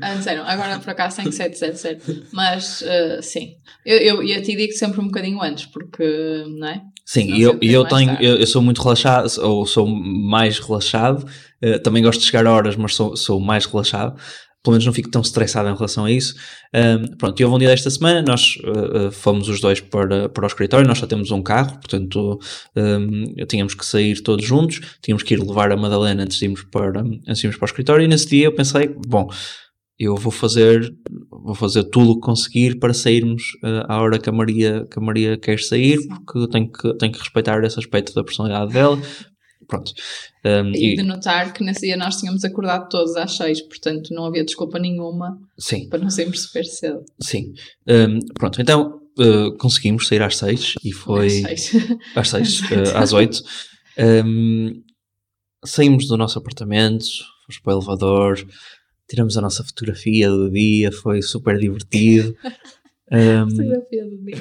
Ah, 0.00 0.20
sério, 0.22 0.42
agora 0.44 0.78
por 0.78 0.90
acaso 0.90 1.16
tem 1.16 1.26
que 1.26 1.32
ser 1.32 1.50
de 1.50 1.58
7, 1.58 1.78
7. 1.78 2.24
Mas 2.32 2.80
uh, 2.82 3.22
sim, 3.22 3.56
eu, 3.84 3.98
eu, 3.98 4.22
eu 4.22 4.42
te 4.42 4.56
digo 4.56 4.72
sempre 4.72 5.00
um 5.00 5.06
bocadinho 5.06 5.42
antes, 5.42 5.66
porque, 5.66 6.04
não 6.48 6.68
é? 6.68 6.82
Sim, 7.04 7.28
Não, 7.28 7.36
e 7.36 7.42
eu, 7.42 7.58
eu 7.60 7.84
tenho, 7.84 8.16
eu, 8.18 8.36
eu 8.36 8.46
sou 8.46 8.62
muito 8.62 8.82
relaxado, 8.82 9.28
ou 9.42 9.66
sou 9.66 9.86
mais 9.86 10.58
relaxado, 10.58 11.26
eh, 11.60 11.78
também 11.78 12.02
gosto 12.02 12.20
de 12.20 12.26
chegar 12.26 12.46
a 12.46 12.52
horas, 12.52 12.76
mas 12.76 12.94
sou, 12.94 13.14
sou 13.14 13.38
mais 13.38 13.66
relaxado, 13.66 14.18
pelo 14.64 14.72
menos 14.72 14.86
não 14.86 14.94
fico 14.94 15.10
tão 15.10 15.20
estressado 15.20 15.68
em 15.68 15.74
relação 15.74 16.06
a 16.06 16.10
isso. 16.10 16.34
Ahm, 16.72 17.04
pronto, 17.18 17.38
e 17.38 17.44
houve 17.44 17.56
um 17.56 17.58
dia 17.58 17.68
desta 17.68 17.90
semana, 17.90 18.22
nós 18.22 18.56
eh, 18.64 19.10
fomos 19.10 19.46
os 19.48 19.60
dois 19.60 19.78
para, 19.78 20.28
para 20.30 20.44
o 20.44 20.46
escritório, 20.46 20.88
nós 20.88 20.98
só 20.98 21.06
temos 21.06 21.30
um 21.30 21.42
carro, 21.42 21.72
portanto 21.74 22.40
ahm, 22.74 23.34
tínhamos 23.46 23.74
que 23.74 23.84
sair 23.84 24.20
todos 24.22 24.44
juntos, 24.44 24.80
tínhamos 25.02 25.22
que 25.22 25.34
ir 25.34 25.40
levar 25.40 25.70
a 25.70 25.76
Madalena 25.76 26.22
antes 26.22 26.38
de 26.38 26.46
irmos 26.46 26.62
para, 26.64 27.00
antes 27.00 27.38
de 27.38 27.46
irmos 27.46 27.58
para 27.58 27.66
o 27.66 27.68
escritório, 27.68 28.04
e 28.04 28.08
nesse 28.08 28.26
dia 28.26 28.46
eu 28.46 28.54
pensei, 28.54 28.88
bom, 29.06 29.28
eu 29.98 30.16
vou 30.16 30.32
fazer, 30.32 30.92
vou 31.30 31.54
fazer 31.54 31.84
tudo 31.84 32.12
o 32.12 32.14
que 32.16 32.22
conseguir 32.22 32.78
para 32.78 32.94
sairmos 32.94 33.42
eh, 33.62 33.84
à 33.86 34.00
hora 34.00 34.18
que 34.18 34.28
a 34.28 34.32
Maria, 34.32 34.86
que 34.90 34.98
a 34.98 35.02
Maria 35.02 35.36
quer 35.36 35.60
sair, 35.60 35.98
porque 36.08 36.48
tenho 36.48 36.72
que, 36.72 36.94
tenho 36.96 37.12
que 37.12 37.18
respeitar 37.18 37.62
esse 37.64 37.78
aspecto 37.78 38.14
da 38.14 38.24
personalidade 38.24 38.72
dela. 38.72 38.98
Pronto. 39.66 39.92
Um, 40.44 40.72
E 40.74 40.96
de 40.96 41.02
notar 41.02 41.52
que 41.52 41.64
nesse 41.64 41.86
dia 41.86 41.96
nós 41.96 42.16
tínhamos 42.16 42.44
acordado 42.44 42.88
todos 42.88 43.16
às 43.16 43.36
6, 43.36 43.62
portanto 43.62 44.12
não 44.12 44.26
havia 44.26 44.44
desculpa 44.44 44.78
nenhuma 44.78 45.38
sim, 45.58 45.88
para 45.88 45.98
não 45.98 46.10
sairmos 46.10 46.42
super 46.42 46.64
cedo. 46.64 47.04
sim. 47.20 47.52
Um, 47.88 48.18
pronto, 48.34 48.60
então 48.60 49.00
uh, 49.18 49.56
conseguimos 49.58 50.06
sair 50.06 50.22
às 50.22 50.36
seis 50.36 50.74
e 50.84 50.92
foi. 50.92 51.44
Às 51.44 51.60
6. 51.60 51.72
às 52.14 52.28
seis, 52.28 52.60
uh, 52.60 52.96
às 52.96 53.12
oito. 53.12 53.42
Um, 53.98 54.82
saímos 55.64 56.06
do 56.06 56.16
nosso 56.16 56.38
apartamento, 56.38 57.06
fomos 57.46 57.60
para 57.62 57.74
o 57.74 57.78
elevador, 57.78 58.46
tiramos 59.08 59.36
a 59.36 59.40
nossa 59.40 59.64
fotografia 59.64 60.28
do 60.28 60.50
dia, 60.50 60.90
foi 60.92 61.22
super 61.22 61.58
divertido. 61.58 62.34
Um, 63.12 63.50
Fotografia 63.50 64.04
do 64.06 64.24
dia. 64.24 64.36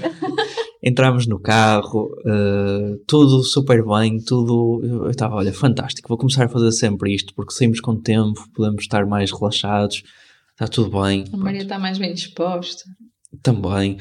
entramos 0.81 1.27
no 1.27 1.39
carro, 1.39 2.09
uh, 2.25 2.97
tudo 3.05 3.43
super 3.43 3.83
bem, 3.85 4.19
tudo. 4.19 4.81
Eu 4.83 5.09
estava, 5.09 5.35
olha, 5.35 5.53
fantástico, 5.53 6.07
vou 6.07 6.17
começar 6.17 6.45
a 6.45 6.49
fazer 6.49 6.71
sempre 6.71 7.13
isto, 7.13 7.33
porque 7.33 7.53
saímos 7.53 7.81
com 7.81 7.99
tempo, 7.99 8.47
podemos 8.53 8.83
estar 8.83 9.05
mais 9.05 9.31
relaxados, 9.31 10.03
está 10.51 10.67
tudo 10.67 11.01
bem. 11.01 11.25
A 11.33 11.37
Maria 11.37 11.61
está 11.61 11.77
mais 11.77 11.97
bem 11.97 12.13
disposta. 12.13 12.83
Também. 13.41 13.97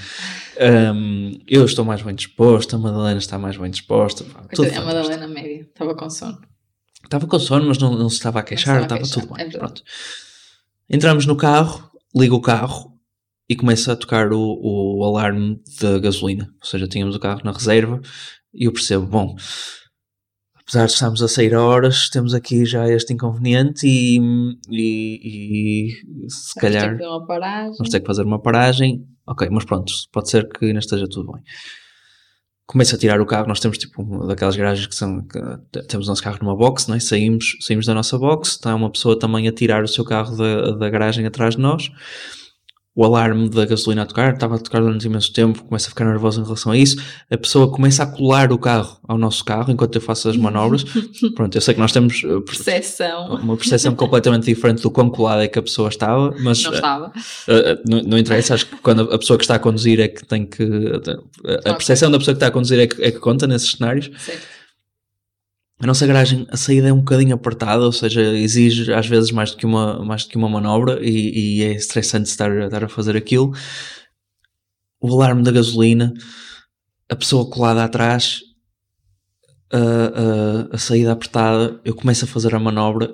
Um, 0.95 1.33
eu 1.49 1.65
estou 1.65 1.85
mais 1.85 2.03
bem 2.03 2.15
disposto, 2.15 2.77
a 2.77 2.79
Madalena 2.79 3.19
está 3.19 3.39
mais 3.39 3.57
bem 3.57 3.71
disposta. 3.71 4.25
tudo 4.55 4.71
a. 4.71 4.81
Madalena 4.83 5.27
média, 5.27 5.63
estava 5.63 5.95
com 5.95 6.09
sono. 6.09 6.39
Estava 7.03 7.27
com 7.27 7.39
sono, 7.39 7.67
mas 7.67 7.79
não, 7.79 7.97
não 7.97 8.09
se 8.09 8.17
estava 8.17 8.41
a 8.41 8.43
queixar, 8.43 8.83
estava 8.83 9.01
a 9.01 9.03
estava 9.03 9.23
queixar, 9.23 9.23
tudo 9.23 9.35
é 9.41 9.45
bem. 9.45 9.51
verdade. 9.51 9.59
pronto. 9.59 9.83
Entramos 10.89 11.27
no 11.27 11.37
carro, 11.37 11.91
ligo 12.15 12.37
o 12.37 12.41
carro 12.41 12.92
e 13.49 13.57
começa 13.57 13.93
a 13.93 13.97
tocar 13.97 14.33
o, 14.33 14.41
o 14.41 15.05
alarme 15.05 15.61
da 15.81 15.99
gasolina. 15.99 16.49
Ou 16.61 16.67
seja, 16.67 16.89
tínhamos 16.89 17.15
o 17.17 17.21
carro 17.21 17.41
na 17.45 17.53
reserva 17.53 18.01
e 18.55 18.67
eu 18.67 18.73
percebo, 18.73 19.07
bom, 19.07 19.35
apesar 20.61 20.87
de 20.87 20.93
estarmos 20.93 21.23
a 21.23 21.29
sair 21.29 21.55
a 21.55 21.63
horas, 21.63 22.09
temos 22.09 22.35
aqui 22.35 22.65
já 22.65 22.89
este 22.89 23.13
inconveniente 23.13 23.87
e, 23.87 24.19
e, 24.71 25.89
e 25.89 25.91
se 26.31 26.55
Vamos 26.55 26.55
ter 26.55 26.61
calhar 26.61 26.99
paragem. 27.27 27.73
vamos 27.79 27.91
ter 27.91 28.01
que 28.01 28.07
fazer 28.07 28.23
uma 28.23 28.41
paragem. 28.41 29.05
Ok, 29.27 29.49
mas 29.51 29.65
pronto, 29.65 29.93
pode 30.13 30.31
ser 30.31 30.49
que 30.49 30.67
ainda 30.67 30.81
esteja 30.81 31.07
tudo 31.09 31.33
bem. 31.33 31.43
Começo 32.67 32.95
a 32.95 32.99
tirar 32.99 33.21
o 33.21 33.27
carro, 33.27 33.49
nós 33.49 33.61
temos 33.61 33.77
tipo 33.77 34.27
daquelas 34.27 34.57
garagens 34.57 34.87
que 34.87 34.95
são. 34.95 35.27
que 35.27 35.39
temos 35.89 36.07
o 36.07 36.11
nosso 36.11 36.23
carro 36.23 36.39
numa 36.41 36.57
box, 36.57 36.89
não 36.89 36.95
é? 36.95 37.01
saímos, 37.01 37.57
saímos 37.61 37.87
da 37.87 37.93
nossa 37.93 38.17
box, 38.19 38.51
está 38.51 38.75
uma 38.75 38.91
pessoa 38.91 39.19
também 39.19 39.47
a 39.47 39.53
tirar 39.53 39.83
o 39.83 39.89
seu 39.89 40.05
carro 40.05 40.37
da, 40.37 40.71
da 40.73 40.89
garagem 40.89 41.27
atrás 41.27 41.57
de 41.57 41.61
nós. 41.61 41.91
O 42.95 43.07
alarme 43.07 43.49
da 43.49 43.65
gasolina 43.65 44.03
a 44.03 44.07
tocar, 44.07 44.35
estava 44.35 44.57
a 44.57 44.59
tocar 44.59 44.81
durante 44.81 45.07
imenso 45.07 45.33
tempo, 45.33 45.65
começa 45.65 45.87
a 45.87 45.89
ficar 45.89 46.05
nervoso 46.05 46.43
em 46.43 46.45
relação 46.45 46.73
a 46.73 46.77
isso. 46.77 47.03
A 47.31 47.39
pessoa 47.39 47.71
começa 47.71 48.03
a 48.03 48.07
colar 48.07 48.53
o 48.53 48.59
carro 48.59 48.99
ao 49.09 49.17
nosso 49.17 49.43
carro 49.47 49.73
enquanto 49.73 49.95
eu 49.95 50.01
faço 50.03 50.29
as 50.29 50.37
manobras. 50.37 50.85
Pronto, 51.35 51.57
eu 51.57 51.61
sei 51.63 51.73
que 51.73 51.81
nós 51.81 51.91
temos 51.91 52.23
uh, 52.23 52.43
Percepção. 52.43 53.37
uma 53.37 53.57
percepção 53.57 53.95
completamente 53.95 54.45
diferente 54.45 54.83
do 54.83 54.91
quão 54.91 55.09
colada 55.09 55.43
é 55.43 55.49
que 55.49 55.59
a 55.59 55.63
pessoa 55.63 55.89
estava, 55.89 56.35
mas 56.41 56.63
Não 56.63 56.71
uh, 56.71 56.75
estava. 56.75 57.07
Uh, 57.07 57.73
uh, 57.73 57.83
não, 57.89 58.03
não 58.03 58.19
interessa, 58.19 58.53
acho 58.53 58.67
que 58.67 58.77
quando 58.77 59.11
a 59.11 59.19
pessoa 59.19 59.39
que 59.39 59.45
está 59.45 59.55
a 59.55 59.59
conduzir 59.59 59.99
é 59.99 60.09
que 60.09 60.27
tem 60.27 60.45
que. 60.45 60.63
A 61.65 61.73
percepção 61.73 62.11
da 62.11 62.19
pessoa 62.19 62.35
que 62.35 62.37
está 62.37 62.49
a 62.49 62.51
conduzir 62.51 62.79
é 62.79 62.87
que, 62.87 63.03
é 63.03 63.11
que 63.11 63.19
conta 63.19 63.47
nesses 63.47 63.71
cenários. 63.71 64.11
Certo. 64.19 64.62
A 65.83 65.87
nossa 65.87 66.07
garagem, 66.07 66.47
a 66.49 66.57
saída 66.57 66.87
é 66.87 66.93
um 66.93 66.99
bocadinho 66.99 67.35
apertada, 67.35 67.85
ou 67.85 67.91
seja, 67.91 68.23
exige 68.23 68.93
às 68.95 69.09
vezes 69.09 69.33
mais 69.33 69.51
do 69.51 69.57
que 69.57 69.67
uma, 69.67 70.05
mais 70.05 70.23
do 70.23 70.31
que 70.31 70.37
uma 70.37 70.49
manobra 70.49 71.05
e, 71.05 71.59
e 71.59 71.63
é 71.65 71.73
estressante 71.73 72.29
estar, 72.29 72.57
estar 72.57 72.85
a 72.85 72.89
fazer 72.89 73.17
aquilo. 73.17 73.53
O 75.01 75.13
alarme 75.13 75.43
da 75.43 75.51
gasolina, 75.51 76.15
a 77.11 77.17
pessoa 77.17 77.51
colada 77.51 77.83
atrás, 77.83 78.43
a, 79.73 80.71
a, 80.71 80.77
a 80.77 80.79
saída 80.79 81.11
apertada, 81.11 81.81
eu 81.85 81.97
começo 81.97 82.27
a 82.27 82.29
fazer 82.29 82.55
a 82.55 82.61
manobra 82.61 83.13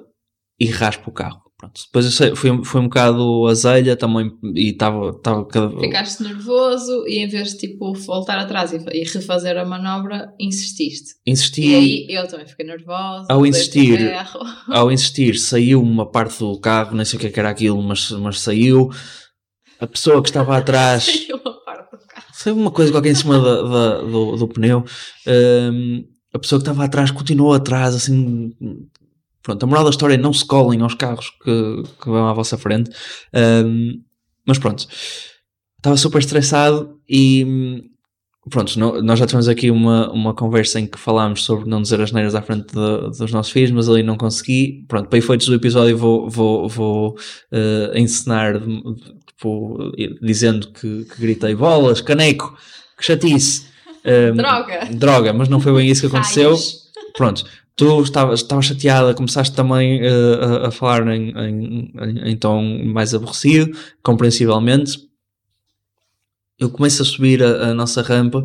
e 0.61 0.67
raspo 0.67 1.09
o 1.09 1.15
carro. 1.15 1.48
Pronto. 1.59 1.81
Depois 1.87 2.05
eu 2.05 2.13
sei, 2.13 2.37
foi, 2.37 2.65
foi 2.65 2.81
um 2.81 2.85
bocado 2.85 3.47
azelha 3.49 3.97
também 3.97 4.31
e 4.55 4.71
estava. 4.71 5.19
cada- 5.21 5.71
Ficaste 5.81 6.23
nervoso 6.23 7.05
e 7.09 7.19
em 7.19 7.27
vez 7.29 7.51
de 7.53 7.59
tipo 7.59 7.93
voltar 7.95 8.39
atrás 8.39 8.73
e, 8.73 8.77
e 8.93 9.03
refazer 9.03 9.57
a 9.59 9.65
manobra, 9.65 10.33
insististe. 10.39 11.17
Insisti. 11.27 11.63
E 11.63 11.75
aí 11.75 12.07
eu 12.11 12.29
também 12.29 12.47
fiquei 12.47 12.65
nervosa. 12.65 13.27
Ao 13.29 13.45
insistir, 13.45 13.99
ao 14.71 14.93
insistir, 14.93 15.37
saiu 15.37 15.83
uma 15.83 16.09
parte 16.09 16.39
do 16.39 16.61
carro, 16.61 16.95
nem 16.95 17.05
sei 17.05 17.17
o 17.17 17.21
que 17.21 17.27
é 17.27 17.33
era 17.41 17.51
aquilo, 17.51 17.83
mas, 17.83 18.09
mas 18.13 18.39
saiu. 18.41 18.89
A 19.81 19.87
pessoa 19.87 20.23
que 20.23 20.29
estava 20.29 20.57
atrás, 20.57 21.05
Saiu 21.27 21.37
uma 21.45 21.65
parte 21.65 21.91
do 21.91 22.07
carro. 22.07 22.27
saiu 22.33 22.57
uma 22.57 22.71
coisa 22.71 22.93
qualquer 22.93 23.11
em 23.11 23.15
cima 23.17 23.41
da- 23.41 23.63
da- 23.63 24.01
do, 24.03 24.37
do 24.37 24.47
pneu. 24.49 24.85
Hum, 25.27 26.05
a 26.33 26.39
pessoa 26.39 26.61
que 26.61 26.63
estava 26.69 26.85
atrás 26.85 27.11
continuou 27.11 27.53
atrás, 27.53 27.97
assim. 27.97 28.53
Pronto, 29.43 29.63
a 29.63 29.67
moral 29.67 29.85
da 29.85 29.91
história 29.91 30.15
é 30.15 30.19
não 30.19 30.33
se 30.33 30.45
colhem 30.45 30.81
aos 30.83 30.95
carros 30.95 31.31
que, 31.43 31.83
que 32.03 32.09
vão 32.09 32.27
à 32.29 32.33
vossa 32.33 32.59
frente. 32.59 32.91
Hum, 33.65 34.01
mas 34.47 34.59
pronto, 34.59 34.87
estava 35.79 35.97
super 35.97 36.19
estressado 36.19 36.99
e. 37.09 37.85
Pronto, 38.51 38.79
nós 39.03 39.19
já 39.19 39.27
tivemos 39.27 39.47
aqui 39.47 39.71
uma, 39.71 40.11
uma 40.11 40.33
conversa 40.33 40.81
em 40.81 40.87
que 40.87 40.99
falámos 40.99 41.45
sobre 41.45 41.69
não 41.69 41.83
dizer 41.83 42.01
as 42.01 42.13
neiras 42.13 42.35
à 42.35 42.41
frente 42.41 42.69
de- 42.75 43.19
dos 43.19 43.31
nossos 43.31 43.53
filhos, 43.53 43.71
mas 43.73 43.91
ali 43.91 44.03
não 44.03 44.17
consegui. 44.17 44.87
Pronto, 44.89 45.07
para 45.11 45.19
efeitos 45.19 45.47
do 45.49 45.55
episódio 45.55 45.99
vou, 45.99 46.31
vou, 46.31 46.67
vou 46.67 47.19
eh, 47.53 47.93
encenar 47.97 48.55
tipo, 49.27 49.93
dizendo 50.23 50.69
que, 50.69 51.05
que 51.05 51.21
gritei 51.21 51.55
bolas, 51.55 52.01
caneco, 52.01 52.57
que 52.97 53.05
chatice. 53.05 53.67
Hum, 54.07 54.37
Droga! 54.37 54.89
droga, 54.93 55.33
mas 55.35 55.51
não 55.51 55.61
foi 55.61 55.75
bem 55.75 55.91
isso 55.91 56.01
que 56.01 56.07
aconteceu. 56.07 56.57
Pronto, 57.19 57.45
tu 57.79 58.03
estavas, 58.03 58.41
estavas 58.41 58.67
chateada, 58.67 59.15
começaste 59.15 59.55
também 59.55 60.01
eh, 60.05 60.11
a, 60.65 60.69
a 60.69 60.71
falar 60.71 61.07
em, 61.07 61.31
em, 61.31 61.93
em- 61.97 62.31
em 62.33 62.37
tom 62.37 62.61
mais 62.85 63.15
aborrecido, 63.15 63.75
compreensivelmente. 64.03 64.99
Eu 66.59 66.69
começo 66.71 67.01
a 67.03 67.05
subir 67.05 67.41
a, 67.43 67.69
a 67.71 67.75
nossa 67.75 68.03
rampa, 68.03 68.45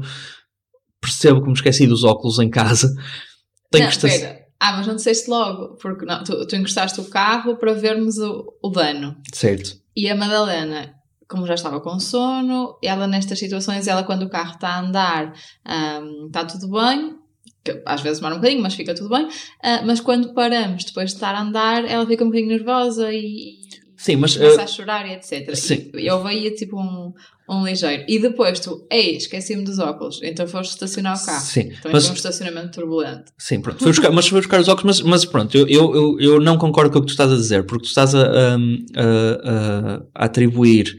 percebo 1.02 1.41
que 1.41 1.48
me 1.48 1.54
esqueci 1.54 1.88
dos 1.88 2.04
óculos 2.04 2.38
em 2.39 2.50
casa. 2.50 2.88
Tenho 3.72 3.86
não, 3.86 3.91
que 3.91 4.06
estar-. 4.06 4.43
Ah, 4.60 4.78
mas 4.78 4.88
não 4.88 4.96
disseste 4.96 5.30
logo, 5.30 5.76
porque 5.78 6.06
não, 6.06 6.24
tu, 6.24 6.46
tu 6.48 6.56
encostaste 6.56 7.02
o 7.02 7.06
carro 7.10 7.58
para 7.58 7.74
vermos 7.74 8.17
o, 8.19 8.54
o 8.63 8.69
dano. 8.69 9.17
Certo. 9.34 9.76
E 9.96 10.08
a 10.10 10.15
Madalena, 10.15 10.93
como 11.28 11.48
já 11.48 11.56
estava 11.56 11.82
com 11.82 12.00
sono, 12.00 12.78
ela 12.82 13.08
nestas 13.08 13.39
situações, 13.39 13.88
ela 13.88 14.04
quando 14.04 14.24
o 14.24 14.30
carro 14.30 14.54
está 14.54 14.69
a 14.69 14.80
andar, 14.80 15.34
ahm, 15.65 16.28
está 16.28 16.46
tudo 16.46 16.69
bem, 16.69 17.15
que 17.63 17.82
às 17.86 18.02
vezes 18.02 18.19
demora 18.19 18.36
um 18.36 18.39
bocadinho, 18.39 18.62
mas 18.62 18.73
fica 18.73 18.93
tudo 18.93 19.10
bem, 19.10 19.28
ah, 19.63 19.82
mas 19.86 19.99
quando 19.99 20.34
paramos, 20.34 20.84
depois 20.84 21.10
de 21.12 21.15
estar 21.15 21.34
a 21.34 21.41
andar, 21.41 21.86
ela 21.86 22.06
fica 22.06 22.23
um 22.23 22.28
bocadinho 22.28 22.49
nervosa 22.49 23.12
e 23.13 23.62
Sim, 23.95 24.17
mas 24.17 24.36
começa 24.36 24.62
eh, 24.62 24.63
a 24.65 24.67
chorar 24.67 25.08
e 25.08 25.13
etc. 25.13 25.56
sim. 25.56 25.89
E 25.95 26.06
eu 26.08 26.21
veia 26.21 26.52
tipo 26.54 26.78
um, 26.78 27.13
um 27.49 27.65
ligeiro. 27.65 28.04
E 28.06 28.19
depois 28.19 28.60
tu, 28.60 28.86
ei, 28.91 29.15
esqueci-me 29.15 29.63
dos 29.63 29.80
óculos, 29.80 30.19
então 30.21 30.45
foste 30.45 30.71
estacionar 30.71 31.15
o 31.17 31.26
carro. 31.26 31.39
sim, 31.45 31.69
Também 31.69 31.93
mas, 31.93 32.04
foi 32.04 32.12
um 32.12 32.15
estacionamento 32.17 32.71
turbulento. 32.71 33.32
sim, 33.38 33.62
pronto. 33.62 33.80
Foi 33.80 33.88
buscar, 33.93 34.12
mas 34.12 34.28
foi 34.28 34.41
buscar 34.41 34.60
os 34.60 34.67
óculos, 34.67 34.99
mas, 34.99 35.10
mas 35.10 35.23
pronto, 35.26 35.56
eu, 35.58 35.65
eu, 35.69 35.95
eu, 35.95 36.19
eu 36.19 36.39
não 36.41 36.58
concordo 36.58 36.91
com 36.91 36.97
o 36.97 37.02
que 37.02 37.08
tu 37.08 37.12
estás 37.12 37.32
a 37.32 37.36
dizer, 37.36 37.65
porque 37.65 37.86
tu 37.86 37.88
estás 37.89 38.13
a, 38.13 38.23
a- 38.23 38.58
a- 38.97 40.02
a 40.13 40.26
atribuir 40.26 40.97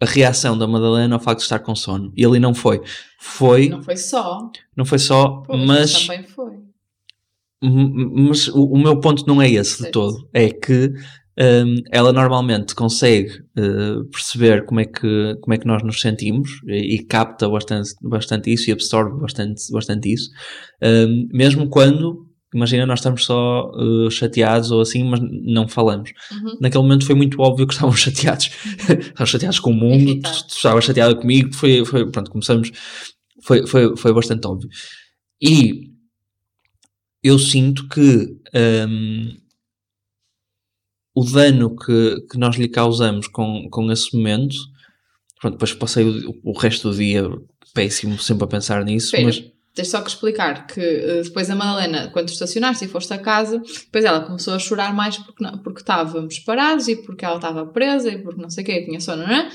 a 0.00 0.06
reação 0.06 0.56
da 0.56 0.66
Madalena 0.66 1.16
ao 1.16 1.20
facto 1.20 1.38
de 1.40 1.44
estar 1.44 1.58
com 1.58 1.74
sono. 1.74 2.12
E 2.16 2.24
ali 2.24 2.40
não 2.40 2.54
foi. 2.54 2.80
Foi, 3.20 3.68
Não 3.68 3.82
foi 3.82 3.96
só, 3.96 4.50
não 4.74 4.84
foi 4.84 4.98
só, 4.98 5.42
pois, 5.46 5.66
mas 5.66 6.06
também 6.06 6.24
foi. 6.24 6.52
Mas 7.62 8.48
o, 8.48 8.64
o 8.64 8.78
meu 8.78 8.98
ponto 8.98 9.26
não 9.26 9.42
é 9.42 9.50
esse 9.50 9.82
de 9.82 9.90
todo. 9.90 10.26
É 10.32 10.48
que 10.48 10.90
hum, 11.38 11.74
ela 11.92 12.12
normalmente 12.12 12.74
consegue 12.74 13.30
uh, 13.58 14.04
perceber 14.10 14.64
como 14.64 14.80
é, 14.80 14.86
que, 14.86 15.36
como 15.42 15.52
é 15.52 15.58
que 15.58 15.66
nós 15.66 15.82
nos 15.82 16.00
sentimos 16.00 16.48
e, 16.66 16.94
e 16.94 17.04
capta 17.04 17.46
bastante, 17.50 17.90
bastante 18.02 18.50
isso 18.50 18.70
e 18.70 18.72
absorve 18.72 19.20
bastante, 19.20 19.70
bastante 19.70 20.10
isso. 20.10 20.30
Hum, 20.82 21.28
mesmo 21.30 21.68
quando, 21.68 22.26
imagina, 22.54 22.86
nós 22.86 22.98
estamos 22.98 23.24
só 23.24 23.70
uh, 23.70 24.10
chateados 24.10 24.70
ou 24.70 24.80
assim, 24.80 25.04
mas 25.04 25.20
não 25.20 25.68
falamos. 25.68 26.10
Uhum. 26.32 26.58
Naquele 26.60 26.82
momento 26.82 27.06
foi 27.06 27.14
muito 27.14 27.40
óbvio 27.40 27.66
que 27.66 27.74
estávamos 27.74 28.00
chateados. 28.00 28.50
estávamos 28.88 29.30
chateados 29.30 29.60
com 29.60 29.70
o 29.70 29.74
mundo, 29.74 30.04
tu, 30.04 30.10
Irritados. 30.10 30.42
tu 30.42 30.56
estavas 30.56 30.84
chateada 30.84 31.14
comigo, 31.14 31.54
foi, 31.54 31.84
foi, 31.84 32.10
pronto, 32.10 32.30
começamos, 32.30 32.70
foi, 33.42 33.66
foi, 33.66 33.96
foi 33.96 34.12
bastante 34.12 34.46
óbvio. 34.46 34.68
E 35.40 35.90
eu 37.22 37.38
sinto 37.38 37.88
que 37.88 38.36
hum, 38.88 39.36
o 41.14 41.24
dano 41.24 41.76
que, 41.76 42.26
que 42.30 42.38
nós 42.38 42.56
lhe 42.56 42.68
causamos 42.68 43.28
com, 43.28 43.68
com 43.70 43.90
esse 43.90 44.16
momento, 44.16 44.56
pronto, 45.40 45.54
depois 45.54 45.72
passei 45.74 46.04
o, 46.04 46.40
o 46.44 46.58
resto 46.58 46.90
do 46.90 46.96
dia 46.96 47.28
péssimo 47.74 48.18
sempre 48.18 48.44
a 48.44 48.48
pensar 48.48 48.84
nisso, 48.84 49.14
mas 49.22 49.42
tens 49.74 49.88
só 49.88 50.00
que 50.02 50.08
explicar 50.10 50.66
que 50.66 50.80
eh, 50.80 51.22
depois 51.22 51.48
a 51.50 51.54
Madalena, 51.54 52.10
quando 52.10 52.28
estacionaste 52.28 52.84
e 52.84 52.88
foste 52.88 53.12
a 53.14 53.18
casa, 53.18 53.58
depois 53.84 54.04
ela 54.04 54.20
começou 54.22 54.54
a 54.54 54.58
chorar 54.58 54.94
mais 54.94 55.16
porque, 55.18 55.42
não- 55.44 55.58
porque 55.62 55.80
estávamos 55.80 56.38
parados 56.40 56.88
e 56.88 56.96
porque 56.96 57.24
ela 57.24 57.36
estava 57.36 57.66
presa 57.66 58.10
e 58.10 58.18
porque 58.22 58.40
não 58.42 58.50
sei 58.50 58.62
o 58.64 58.66
que, 58.66 58.84
tinha 58.84 59.00
sono, 59.00 59.22
não 59.22 59.32
é? 59.32 59.48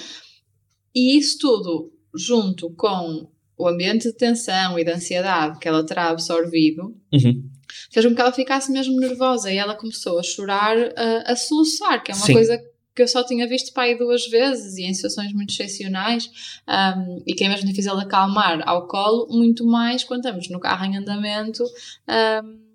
E 0.95 1.17
isso 1.17 1.37
tudo, 1.39 1.91
junto 2.15 2.73
com 2.75 3.29
o 3.57 3.67
ambiente 3.67 4.07
de 4.09 4.15
tensão 4.15 4.77
e 4.79 4.83
de 4.83 4.91
ansiedade 4.91 5.59
que 5.59 5.67
ela 5.67 5.85
terá 5.85 6.09
absorvido, 6.09 6.95
Uhum. 7.13 7.49
fez 7.91 8.05
com 8.05 8.15
que 8.15 8.21
ela 8.21 8.31
ficasse 8.31 8.71
mesmo 8.71 8.99
nervosa 8.99 9.51
e 9.51 9.57
ela 9.57 9.75
começou 9.75 10.19
a 10.19 10.23
chorar, 10.23 10.77
a, 10.95 11.31
a 11.31 11.35
soluçar, 11.35 12.03
que 12.03 12.11
é 12.11 12.15
uma 12.15 12.25
Sim. 12.25 12.33
coisa 12.33 12.57
que 12.95 13.01
eu 13.01 13.07
só 13.07 13.23
tinha 13.23 13.45
visto 13.47 13.77
aí 13.77 13.97
duas 13.97 14.25
vezes 14.27 14.77
e 14.77 14.83
em 14.85 14.93
situações 14.93 15.33
muito 15.33 15.51
excepcionais 15.51 16.29
um, 16.67 17.21
e 17.27 17.33
que 17.33 17.43
é 17.43 17.49
mesmo 17.49 17.67
difícil 17.67 17.93
acalmar 17.99 18.61
ao 18.67 18.87
colo, 18.87 19.27
muito 19.29 19.65
mais 19.65 20.03
quando 20.03 20.25
estamos 20.25 20.49
no 20.49 20.59
carro 20.59 20.85
em 20.85 20.97
andamento 20.97 21.63
um, 22.43 22.65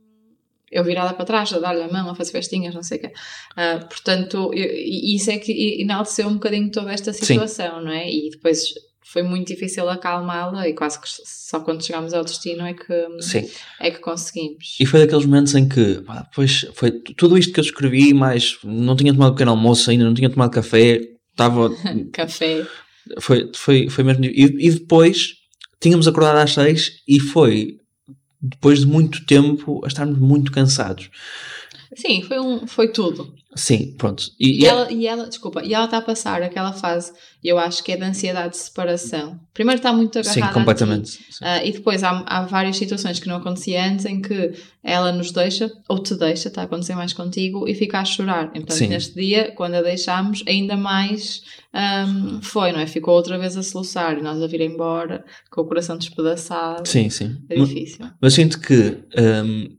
eu 0.70 0.85
virada 0.85 1.12
para 1.14 1.24
trás, 1.24 1.52
a 1.52 1.59
dar-lhe 1.59 1.83
a 1.83 1.88
mão, 1.88 2.11
a 2.11 2.14
fazer 2.14 2.30
festinhas, 2.30 2.72
não 2.72 2.83
sei 2.85 2.98
o 2.98 3.00
quê. 3.00 3.12
Uh, 3.56 3.88
portanto, 3.88 4.52
eu- 4.54 4.72
isso 4.76 5.28
é 5.28 5.38
que 5.38 5.80
enalteceu 5.83 6.28
um 6.28 6.35
bocadinho 6.35 6.70
toda 6.70 6.92
esta 6.92 7.12
situação, 7.12 7.83
não 7.83 7.90
é? 7.90 8.09
E 8.09 8.30
depois 8.30 8.72
foi 9.12 9.24
muito 9.24 9.48
difícil 9.48 9.88
acalmá-la 9.88 10.68
e 10.68 10.72
quase 10.72 11.00
que 11.00 11.08
só 11.08 11.58
quando 11.58 11.84
chegámos 11.84 12.14
ao 12.14 12.22
destino 12.22 12.64
é 12.64 12.74
que, 12.74 13.08
sim. 13.18 13.50
é 13.80 13.90
que 13.90 13.98
conseguimos. 13.98 14.76
E 14.78 14.86
foi 14.86 15.00
daqueles 15.00 15.26
momentos 15.26 15.52
em 15.56 15.68
que, 15.68 16.00
pá, 16.02 16.20
depois 16.22 16.64
foi 16.74 16.92
tudo 16.92 17.36
isto 17.36 17.52
que 17.52 17.58
eu 17.58 17.64
escrevi, 17.64 18.14
mas 18.14 18.58
não 18.62 18.94
tinha 18.94 19.12
tomado 19.12 19.32
pequeno 19.32 19.50
almoço 19.50 19.90
ainda, 19.90 20.04
não 20.04 20.14
tinha 20.14 20.30
tomado 20.30 20.52
café, 20.52 21.00
estava. 21.32 21.70
Café. 22.14 22.64
foi, 23.18 23.50
foi, 23.52 23.88
foi 23.88 24.04
mesmo. 24.04 24.24
E, 24.26 24.68
e 24.68 24.70
depois 24.70 25.34
tínhamos 25.80 26.06
acordado 26.06 26.36
às 26.36 26.54
seis 26.54 27.02
e 27.08 27.18
foi 27.18 27.80
depois 28.40 28.78
de 28.78 28.86
muito 28.86 29.26
tempo 29.26 29.80
a 29.84 29.88
estarmos 29.88 30.20
muito 30.20 30.52
cansados. 30.52 31.10
Sim, 31.96 32.22
foi, 32.22 32.38
um, 32.38 32.64
foi 32.64 32.86
tudo. 32.92 33.34
Sim, 33.54 33.94
pronto. 33.98 34.30
E, 34.38 34.62
e, 34.62 34.66
ela, 34.66 34.92
e 34.92 35.06
ela, 35.06 35.28
desculpa, 35.28 35.62
e 35.64 35.74
ela 35.74 35.86
está 35.86 35.98
a 35.98 36.02
passar 36.02 36.40
aquela 36.40 36.72
fase, 36.72 37.12
eu 37.42 37.58
acho 37.58 37.82
que 37.82 37.90
é 37.90 37.96
de 37.96 38.04
ansiedade 38.04 38.50
de 38.50 38.58
separação. 38.58 39.40
Primeiro 39.52 39.78
está 39.78 39.92
muito 39.92 40.18
agarrada 40.18 40.46
Sim, 40.46 40.52
completamente. 40.52 41.18
Uh, 41.42 41.64
e 41.66 41.72
depois 41.72 42.04
há, 42.04 42.22
há 42.26 42.42
várias 42.42 42.76
situações 42.76 43.18
que 43.18 43.26
não 43.26 43.36
acontecia 43.36 43.84
antes 43.84 44.04
em 44.04 44.20
que 44.20 44.52
ela 44.84 45.10
nos 45.10 45.32
deixa, 45.32 45.70
ou 45.88 45.98
te 45.98 46.14
deixa, 46.14 46.46
está 46.46 46.60
a 46.60 46.64
acontecer 46.64 46.94
mais 46.94 47.12
contigo, 47.12 47.68
e 47.68 47.74
fica 47.74 47.98
a 47.98 48.04
chorar. 48.04 48.52
Então, 48.54 48.76
Sim. 48.76 48.86
neste 48.86 49.14
dia, 49.14 49.52
quando 49.56 49.74
a 49.74 49.82
deixámos, 49.82 50.44
ainda 50.46 50.76
mais 50.76 51.42
um, 51.74 52.40
foi, 52.40 52.70
não 52.70 52.78
é? 52.78 52.86
Ficou 52.86 53.14
outra 53.14 53.36
vez 53.36 53.56
a 53.56 53.64
soluçar 53.64 54.16
e 54.16 54.22
nós 54.22 54.40
a 54.40 54.46
vir 54.46 54.60
embora 54.60 55.24
com 55.50 55.62
o 55.62 55.66
coração 55.66 55.98
despedaçado. 55.98 56.88
Sim, 56.88 57.10
sim. 57.10 57.36
É 57.48 57.56
difícil. 57.56 57.98
Mas, 58.00 58.14
mas 58.22 58.34
sinto 58.34 58.60
que, 58.60 59.02
um, 59.18 59.76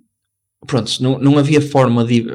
pronto, 0.67 0.91
não, 1.01 1.17
não 1.17 1.37
havia 1.37 1.61
forma 1.61 2.03
de. 2.03 2.25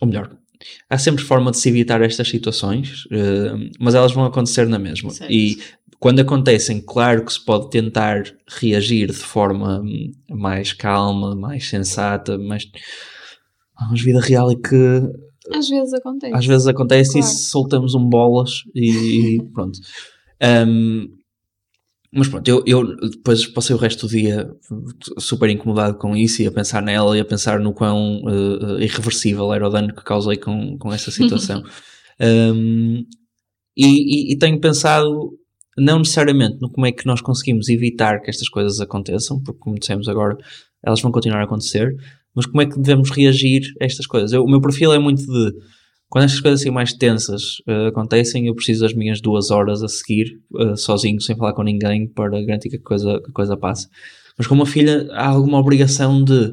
Ou 0.00 0.08
melhor, 0.08 0.41
há 0.88 0.98
sempre 0.98 1.24
forma 1.24 1.50
de 1.50 1.58
se 1.58 1.68
evitar 1.68 2.02
estas 2.02 2.28
situações, 2.28 3.04
uh, 3.06 3.70
mas 3.78 3.94
elas 3.94 4.12
vão 4.12 4.24
acontecer 4.24 4.66
na 4.66 4.78
mesma. 4.78 5.10
Certo. 5.10 5.30
E 5.32 5.58
quando 5.98 6.20
acontecem, 6.20 6.80
claro 6.80 7.24
que 7.24 7.32
se 7.32 7.44
pode 7.44 7.70
tentar 7.70 8.24
reagir 8.48 9.06
de 9.06 9.12
forma 9.12 9.80
hum, 9.80 10.10
mais 10.30 10.72
calma, 10.72 11.36
mais 11.36 11.68
sensata. 11.68 12.36
Mas 12.36 12.64
vida 14.02 14.20
real 14.20 14.50
é 14.50 14.56
que. 14.56 15.02
Às 15.54 15.68
vezes 15.68 15.94
acontece. 15.94 16.34
Às 16.34 16.46
vezes 16.46 16.66
acontece 16.66 17.12
claro. 17.12 17.26
e 17.26 17.30
soltamos 17.30 17.94
um 17.94 18.08
bolas 18.08 18.62
e 18.74 19.40
pronto. 19.54 19.78
Um, 20.66 21.08
mas 22.14 22.28
pronto, 22.28 22.46
eu, 22.46 22.62
eu 22.66 22.96
depois 23.08 23.46
passei 23.46 23.74
o 23.74 23.78
resto 23.78 24.06
do 24.06 24.10
dia 24.10 24.46
super 25.18 25.48
incomodado 25.48 25.96
com 25.96 26.14
isso 26.14 26.42
e 26.42 26.46
a 26.46 26.52
pensar 26.52 26.82
nela 26.82 27.16
e 27.16 27.20
a 27.20 27.24
pensar 27.24 27.58
no 27.58 27.72
quão 27.72 28.22
uh, 28.24 28.78
irreversível 28.78 29.52
era 29.54 29.66
o 29.66 29.70
dano 29.70 29.94
que 29.94 30.04
causei 30.04 30.36
com, 30.36 30.76
com 30.76 30.92
essa 30.92 31.08
situação. 31.10 31.62
um, 32.20 33.02
e, 33.74 33.86
e, 33.86 34.32
e, 34.32 34.38
tenho 34.38 34.60
pensado 34.60 35.08
não 35.78 36.00
necessariamente 36.00 36.58
no 36.60 36.70
como 36.70 36.86
é 36.86 36.92
que 36.92 37.06
nós 37.06 37.22
conseguimos 37.22 37.70
evitar 37.70 38.20
que 38.20 38.28
estas 38.28 38.50
coisas 38.50 38.78
aconteçam, 38.78 39.42
porque 39.42 39.58
como 39.58 39.78
dissemos 39.78 40.06
agora, 40.06 40.36
elas 40.84 41.00
vão 41.00 41.10
continuar 41.10 41.40
a 41.40 41.44
acontecer, 41.44 41.96
mas 42.34 42.44
como 42.44 42.60
é 42.60 42.66
que 42.66 42.78
devemos 42.78 43.08
reagir 43.10 43.62
a 43.80 43.86
estas 43.86 44.06
coisas. 44.06 44.32
Eu, 44.32 44.42
o 44.42 44.50
meu 44.50 44.60
perfil 44.60 44.92
é 44.92 44.98
muito 44.98 45.22
de 45.22 45.52
quando 46.12 46.24
estas 46.24 46.40
coisas 46.40 46.60
assim 46.60 46.70
mais 46.70 46.92
tensas 46.92 47.60
uh, 47.66 47.86
acontecem, 47.88 48.46
eu 48.46 48.54
preciso 48.54 48.82
das 48.82 48.92
minhas 48.92 49.18
duas 49.18 49.50
horas 49.50 49.82
a 49.82 49.88
seguir, 49.88 50.38
uh, 50.52 50.76
sozinho, 50.76 51.18
sem 51.22 51.34
falar 51.34 51.54
com 51.54 51.62
ninguém, 51.62 52.06
para 52.06 52.38
garantir 52.44 52.68
que 52.68 52.76
a 52.76 52.82
coisa, 52.82 53.18
que 53.18 53.30
a 53.30 53.32
coisa 53.32 53.56
passe. 53.56 53.88
Mas 54.36 54.46
com 54.46 54.54
uma 54.54 54.66
filha, 54.66 55.08
há 55.12 55.28
alguma 55.28 55.58
obrigação 55.58 56.22
de 56.22 56.52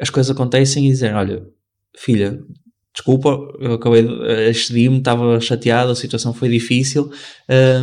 as 0.00 0.10
coisas 0.10 0.30
acontecem 0.30 0.86
e 0.86 0.90
dizer: 0.90 1.12
Olha, 1.12 1.44
filha, 1.96 2.40
desculpa, 2.94 3.36
eu 3.58 3.72
acabei 3.72 4.04
de 4.04 4.26
eh, 4.26 4.50
excedi-me, 4.50 4.98
estava 4.98 5.40
chateado, 5.40 5.90
a 5.90 5.96
situação 5.96 6.32
foi 6.32 6.48
difícil. 6.48 7.10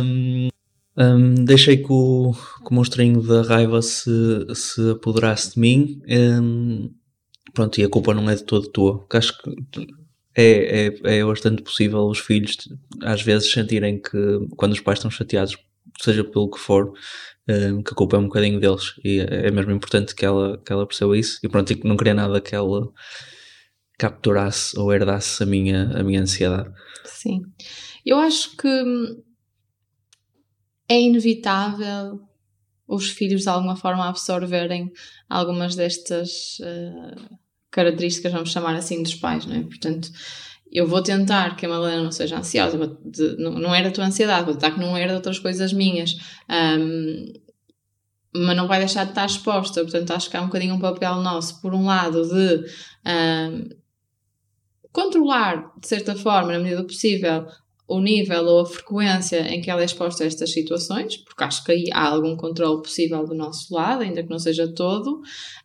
Um, 0.02 0.48
um, 0.96 1.34
deixei 1.44 1.76
que 1.76 1.92
o, 1.92 2.32
que 2.32 2.70
o 2.70 2.74
monstrinho 2.74 3.20
da 3.20 3.42
raiva 3.42 3.82
se, 3.82 4.10
se 4.54 4.92
apoderasse 4.92 5.52
de 5.52 5.60
mim. 5.60 6.00
Um, 6.08 6.90
pronto, 7.52 7.78
e 7.78 7.84
a 7.84 7.88
culpa 7.90 8.14
não 8.14 8.30
é 8.30 8.34
de 8.34 8.44
todo 8.44 8.70
tua. 8.70 9.00
Porque 9.00 9.18
acho 9.18 9.36
que 9.42 9.99
é, 10.40 10.86
é, 10.86 11.18
é 11.18 11.24
bastante 11.24 11.62
possível 11.62 12.00
os 12.06 12.18
filhos 12.18 12.56
às 13.02 13.22
vezes 13.22 13.50
sentirem 13.50 14.00
que 14.00 14.18
quando 14.56 14.72
os 14.72 14.80
pais 14.80 14.98
estão 14.98 15.10
chateados, 15.10 15.56
seja 16.00 16.24
pelo 16.24 16.50
que 16.50 16.58
for, 16.58 16.92
um, 17.48 17.82
que 17.82 17.92
a 17.92 17.96
culpa 17.96 18.16
é 18.16 18.20
um 18.20 18.24
bocadinho 18.24 18.60
deles. 18.60 18.94
E 19.04 19.20
é, 19.20 19.48
é 19.48 19.50
mesmo 19.50 19.72
importante 19.72 20.14
que 20.14 20.24
ela, 20.24 20.58
que 20.58 20.72
ela 20.72 20.86
perceba 20.86 21.16
isso. 21.16 21.38
E 21.42 21.48
pronto, 21.48 21.72
e 21.72 21.80
não 21.84 21.96
queria 21.96 22.14
nada 22.14 22.40
que 22.40 22.54
ela 22.54 22.88
capturasse 23.98 24.78
ou 24.78 24.92
herdasse 24.92 25.42
a 25.42 25.46
minha, 25.46 25.90
a 25.94 26.02
minha 26.02 26.22
ansiedade. 26.22 26.72
Sim, 27.04 27.42
eu 28.04 28.18
acho 28.18 28.56
que 28.56 28.68
é 30.88 30.98
inevitável 30.98 32.20
os 32.88 33.10
filhos 33.10 33.42
de 33.42 33.48
alguma 33.48 33.76
forma 33.76 34.08
absorverem 34.08 34.90
algumas 35.28 35.76
destas 35.76 36.58
uh, 36.60 37.38
características, 37.70 38.32
vamos 38.32 38.50
chamar 38.50 38.74
assim, 38.74 39.02
dos 39.02 39.14
pais, 39.14 39.46
não 39.46 39.56
é? 39.56 39.62
Portanto, 39.62 40.10
eu 40.70 40.86
vou 40.86 41.02
tentar 41.02 41.56
que 41.56 41.66
a 41.66 41.68
Madalena 41.68 42.02
não 42.02 42.12
seja 42.12 42.38
ansiosa, 42.38 42.78
de, 43.04 43.36
não, 43.36 43.52
não 43.52 43.74
era 43.74 43.88
a 43.88 43.92
tua 43.92 44.06
ansiedade, 44.06 44.44
vou 44.44 44.54
tentar 44.54 44.72
que 44.72 44.80
não 44.80 44.96
era 44.96 45.08
de 45.08 45.16
outras 45.16 45.38
coisas 45.38 45.72
minhas, 45.72 46.16
um, 46.48 47.32
mas 48.32 48.56
não 48.56 48.68
vai 48.68 48.78
deixar 48.78 49.04
de 49.04 49.10
estar 49.10 49.26
exposta. 49.26 49.82
Portanto, 49.82 50.12
acho 50.12 50.30
que 50.30 50.36
há 50.36 50.42
um 50.42 50.46
bocadinho 50.46 50.74
um 50.74 50.80
papel 50.80 51.16
nosso, 51.16 51.60
por 51.60 51.74
um 51.74 51.86
lado, 51.86 52.22
de 52.28 52.64
um, 53.06 53.68
controlar, 54.92 55.72
de 55.80 55.88
certa 55.88 56.14
forma, 56.14 56.52
na 56.52 56.58
medida 56.58 56.82
do 56.82 56.86
possível, 56.86 57.46
o 57.90 57.98
nível 57.98 58.44
ou 58.44 58.60
a 58.60 58.66
frequência 58.66 59.40
em 59.52 59.60
que 59.60 59.68
ela 59.68 59.82
é 59.82 59.84
exposta 59.84 60.22
a 60.22 60.26
estas 60.28 60.52
situações, 60.52 61.16
porque 61.16 61.42
acho 61.42 61.64
que 61.64 61.72
aí 61.72 61.86
há 61.92 62.06
algum 62.06 62.36
controle 62.36 62.80
possível 62.80 63.26
do 63.26 63.34
nosso 63.34 63.74
lado, 63.74 64.02
ainda 64.02 64.22
que 64.22 64.30
não 64.30 64.38
seja 64.38 64.72
todo, 64.72 65.20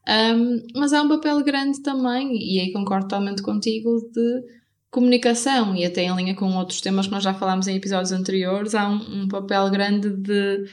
um, 0.08 0.64
mas 0.76 0.92
há 0.92 1.04
um 1.04 1.08
papel 1.08 1.44
grande 1.44 1.84
também, 1.84 2.36
e 2.36 2.60
aí 2.60 2.74
concordo 2.74 3.08
totalmente 3.08 3.44
contigo, 3.44 4.10
de 4.12 4.44
comunicação, 4.90 5.76
e 5.76 5.86
até 5.86 6.02
em 6.02 6.16
linha 6.16 6.34
com 6.34 6.52
outros 6.58 6.82
temas 6.82 7.06
que 7.06 7.12
nós 7.12 7.24
já 7.24 7.34
falámos 7.34 7.68
em 7.68 7.76
episódios 7.76 8.12
anteriores, 8.12 8.74
há 8.74 8.90
um, 8.90 9.22
um 9.22 9.28
papel 9.28 9.70
grande 9.70 10.10
de 10.10 10.66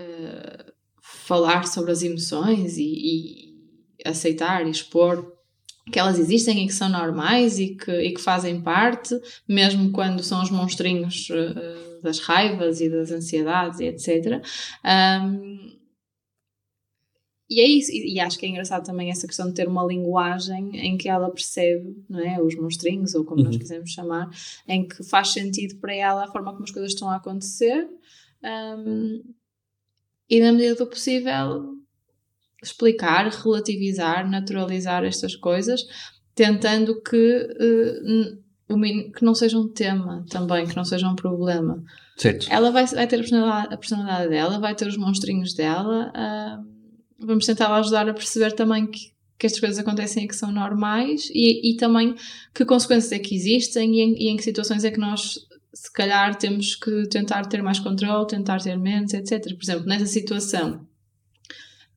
uh, 0.00 0.72
falar 1.00 1.68
sobre 1.68 1.92
as 1.92 2.02
emoções 2.02 2.76
e, 2.76 2.82
e 2.82 4.08
aceitar 4.08 4.66
e 4.66 4.70
expor 4.70 5.35
que 5.90 5.98
elas 5.98 6.18
existem 6.18 6.64
e 6.64 6.66
que 6.66 6.74
são 6.74 6.88
normais 6.88 7.58
e 7.58 7.74
que, 7.74 7.90
e 7.90 8.12
que 8.12 8.20
fazem 8.20 8.60
parte, 8.60 9.18
mesmo 9.48 9.92
quando 9.92 10.22
são 10.22 10.42
os 10.42 10.50
monstrinhos 10.50 11.28
uh, 11.30 12.02
das 12.02 12.18
raivas 12.18 12.80
e 12.80 12.90
das 12.90 13.10
ansiedades 13.10 13.80
e 13.80 13.84
etc. 13.84 14.44
Um, 14.84 15.76
e 17.48 17.60
é 17.60 17.64
isso, 17.64 17.92
e, 17.92 18.14
e, 18.14 18.20
acho 18.20 18.36
que 18.36 18.44
é 18.44 18.48
engraçado 18.48 18.84
também 18.84 19.10
essa 19.10 19.26
questão 19.26 19.46
de 19.46 19.54
ter 19.54 19.68
uma 19.68 19.84
linguagem 19.84 20.70
em 20.74 20.98
que 20.98 21.08
ela 21.08 21.30
percebe, 21.30 22.04
não 22.08 22.18
é? 22.18 22.42
Os 22.42 22.56
monstrinhos, 22.56 23.14
ou 23.14 23.24
como 23.24 23.40
uhum. 23.40 23.46
nós 23.46 23.56
quisermos 23.56 23.92
chamar, 23.92 24.28
em 24.66 24.86
que 24.86 25.04
faz 25.04 25.28
sentido 25.28 25.76
para 25.76 25.94
ela 25.94 26.24
a 26.24 26.32
forma 26.32 26.50
como 26.50 26.64
as 26.64 26.72
coisas 26.72 26.92
estão 26.92 27.08
a 27.08 27.16
acontecer. 27.16 27.88
Um, 28.42 29.22
e 30.28 30.40
na 30.40 30.50
medida 30.50 30.74
do 30.74 30.88
possível 30.88 31.75
explicar, 32.66 33.28
relativizar, 33.28 34.28
naturalizar 34.28 35.04
estas 35.04 35.34
coisas, 35.34 35.80
tentando 36.34 37.00
que, 37.02 37.48
uh, 38.68 39.12
que 39.12 39.24
não 39.24 39.34
seja 39.34 39.58
um 39.58 39.68
tema 39.68 40.24
também, 40.28 40.66
que 40.66 40.76
não 40.76 40.84
seja 40.84 41.08
um 41.08 41.14
problema. 41.14 41.82
Certo. 42.16 42.46
Ela 42.50 42.70
vai, 42.70 42.86
vai 42.86 43.06
ter 43.06 43.16
a 43.16 43.20
personalidade, 43.20 43.74
a 43.74 43.76
personalidade, 43.76 44.28
dela, 44.28 44.58
vai 44.58 44.74
ter 44.74 44.86
os 44.86 44.96
monstrinhos 44.96 45.54
dela. 45.54 46.12
Uh, 46.14 47.26
vamos 47.26 47.46
tentar 47.46 47.74
ajudar 47.74 48.08
a 48.08 48.14
perceber 48.14 48.52
também 48.52 48.86
que, 48.86 49.00
que 49.38 49.46
estas 49.46 49.60
coisas 49.60 49.78
acontecem 49.78 50.24
e 50.24 50.28
que 50.28 50.36
são 50.36 50.50
normais 50.50 51.28
e, 51.32 51.72
e 51.72 51.76
também 51.76 52.14
que 52.54 52.64
consequências 52.64 53.12
é 53.12 53.18
que 53.18 53.34
existem 53.34 53.94
e 53.94 54.00
em, 54.00 54.22
e 54.24 54.28
em 54.28 54.36
que 54.36 54.42
situações 54.42 54.84
é 54.84 54.90
que 54.90 55.00
nós 55.00 55.38
se 55.72 55.92
calhar 55.92 56.34
temos 56.36 56.74
que 56.74 57.06
tentar 57.08 57.44
ter 57.46 57.62
mais 57.62 57.78
controle, 57.78 58.26
tentar 58.26 58.62
ter 58.62 58.78
menos, 58.78 59.12
etc. 59.12 59.54
Por 59.54 59.62
exemplo, 59.62 59.86
nessa 59.86 60.06
situação 60.06 60.86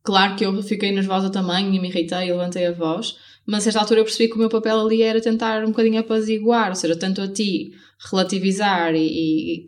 Claro 0.04 0.36
que 0.36 0.46
eu 0.46 0.64
fiquei 0.64 0.92
nervosa 0.92 1.30
também 1.30 1.76
e 1.76 1.80
me 1.80 1.90
irritei 1.90 2.28
e 2.28 2.32
levantei 2.32 2.66
a 2.66 2.72
voz, 2.72 3.16
mas 3.46 3.60
a 3.60 3.64
certa 3.66 3.80
altura 3.80 4.00
eu 4.00 4.06
percebi 4.06 4.30
que 4.30 4.36
o 4.36 4.40
meu 4.40 4.50
papel 4.50 4.80
ali 4.80 5.02
era 5.02 5.22
tentar 5.22 5.64
um 5.64 5.70
bocadinho 5.70 6.00
apaziguar, 6.00 6.70
ou 6.70 6.76
seja, 6.76 6.96
tanto 6.96 7.22
a 7.22 7.28
ti 7.28 7.72
relativizar 8.10 8.96
e, 8.96 9.56
e 9.56 9.66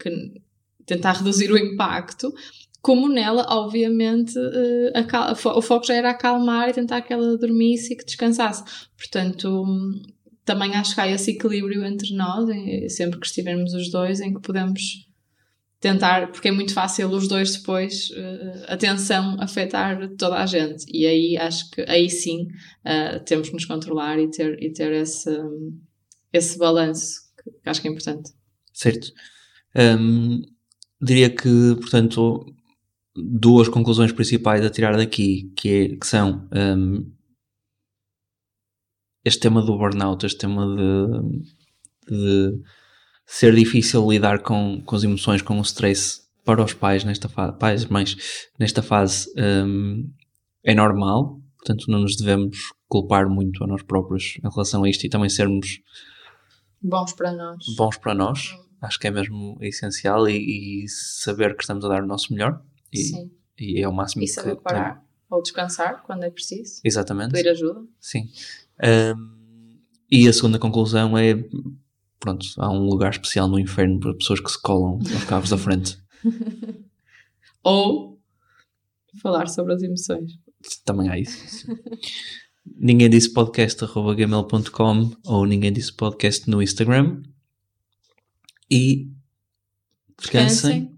tentar 0.86 1.14
reduzir 1.14 1.52
o 1.52 1.58
impacto, 1.58 2.34
como 2.82 3.08
nela, 3.08 3.46
obviamente, 3.50 4.38
uh, 4.40 5.56
o 5.56 5.62
foco 5.62 5.86
já 5.86 5.94
era 5.94 6.10
acalmar 6.10 6.70
e 6.70 6.74
tentar 6.74 7.02
que 7.02 7.14
ela 7.14 7.38
dormisse 7.38 7.94
e 7.94 7.96
que 7.96 8.06
descansasse. 8.06 8.64
Portanto, 8.98 9.66
também 10.44 10.76
acho 10.76 10.96
que 10.96 11.02
há 11.02 11.08
esse 11.08 11.32
equilíbrio 11.32 11.86
entre 11.86 12.16
nós, 12.16 12.50
sempre 12.92 13.20
que 13.20 13.28
estivermos 13.28 13.74
os 13.74 13.92
dois, 13.92 14.20
em 14.20 14.34
que 14.34 14.42
podemos 14.42 15.08
tentar, 15.82 16.32
porque 16.32 16.48
é 16.48 16.52
muito 16.52 16.74
fácil 16.74 17.10
os 17.10 17.28
dois 17.28 17.58
depois, 17.58 18.12
uh, 18.12 18.66
a 18.68 18.78
tensão 18.78 19.36
afetar 19.40 20.08
toda 20.16 20.38
a 20.38 20.46
gente. 20.46 20.86
E 20.88 21.08
aí 21.08 21.38
acho 21.38 21.70
que 21.72 21.82
aí 21.90 22.08
sim 22.08 22.48
uh, 22.86 23.20
temos 23.26 23.50
que 23.50 23.56
nos 23.56 23.66
controlar 23.66 24.20
e 24.20 24.30
ter, 24.30 24.62
e 24.62 24.72
ter 24.72 24.94
esse, 24.94 25.36
esse 26.32 26.58
balanço 26.58 27.22
que 27.64 27.70
acho 27.70 27.82
que 27.82 27.88
é 27.88 27.92
importante. 27.92 28.32
Certo. 28.72 29.12
Um, 29.76 30.44
diria 31.02 31.30
que, 31.32 31.76
portanto, 31.80 32.46
duas 33.16 33.68
conclusões 33.68 34.12
principais 34.12 34.64
a 34.64 34.70
tirar 34.70 34.96
daqui, 34.96 35.52
que, 35.56 35.70
é, 35.70 35.96
que 35.96 36.06
são 36.06 36.48
um, 36.54 37.12
este 39.26 39.40
tema 39.40 39.64
do 39.64 39.78
burnout, 39.78 40.26
este 40.26 40.38
tema 40.38 40.64
de, 40.76 42.16
de 42.16 42.62
ser 43.32 43.56
difícil 43.56 44.06
lidar 44.12 44.40
com, 44.40 44.82
com 44.86 44.94
as 44.94 45.04
emoções, 45.04 45.42
com 45.42 45.58
o 45.58 45.62
stress 45.62 46.22
para 46.44 46.62
os 46.62 46.74
pais 46.74 47.06
nesta 47.06 47.30
fase, 47.30 47.58
pais, 47.58 47.86
mães, 47.86 48.50
nesta 48.60 48.82
fase 48.82 49.32
um, 49.38 50.12
é 50.66 50.76
normal, 50.76 51.40
portanto 51.58 51.86
não 51.88 52.00
nos 52.02 52.18
devemos 52.18 52.58
culpar 52.90 53.30
muito 53.30 53.64
a 53.64 53.68
nós 53.68 53.84
próprios 53.84 54.38
em 54.44 54.50
relação 54.50 54.84
a 54.84 54.90
isto 54.90 55.06
e 55.06 55.10
também 55.10 55.30
sermos 55.30 55.80
Bons 56.82 57.14
para 57.14 57.32
nós. 57.32 57.66
bons 57.78 57.98
para 57.98 58.14
nós. 58.14 58.54
Acho 58.82 59.00
que 59.00 59.08
é 59.08 59.12
mesmo 59.12 59.58
essencial 59.62 60.28
e, 60.28 60.84
e 60.84 60.90
saber 60.90 61.56
que 61.56 61.64
estamos 61.64 61.86
a 61.86 61.88
dar 61.88 62.04
o 62.04 62.08
nosso 62.08 62.34
melhor 62.34 62.62
e, 62.92 62.98
Sim. 62.98 63.32
e 63.58 63.82
é 63.82 63.88
o 63.88 63.94
máximo 63.94 64.24
E 64.24 64.26
que 64.26 64.32
saber 64.34 64.58
parar 64.58 65.02
ou 65.30 65.42
descansar 65.42 66.04
quando 66.04 66.24
é 66.24 66.30
preciso. 66.30 66.82
Exatamente. 66.84 67.32
Pedir 67.32 67.50
ajuda. 67.50 67.82
Sim. 68.00 68.30
Ahm, 68.84 69.78
e 70.12 70.28
a 70.28 70.34
segunda 70.34 70.60
conclusão 70.60 71.18
é: 71.18 71.36
pronto, 72.22 72.46
há 72.58 72.72
um 72.72 72.86
lugar 72.86 73.12
especial 73.12 73.48
no 73.50 73.60
inferno 73.60 74.00
para 74.00 74.14
pessoas 74.14 74.40
que 74.40 74.50
se 74.50 74.62
colam 74.62 75.00
aos 75.14 75.24
carros 75.26 75.50
da 75.50 75.58
frente. 75.58 75.98
Ou 77.64 78.22
falar 79.22 79.48
sobre 79.48 79.74
as 79.74 79.82
emoções. 79.82 80.32
Também 80.86 81.10
há 81.10 81.20
isso. 81.20 81.68
ninguém 82.78 83.10
disse 83.10 83.34
podcast.gmail.com 83.34 85.12
ou 85.26 85.46
ninguém 85.46 85.74
disse 85.74 85.92
podcast 85.94 86.50
no 86.50 86.62
Instagram. 86.62 87.22
E 88.70 89.10
descansem. 90.18 90.98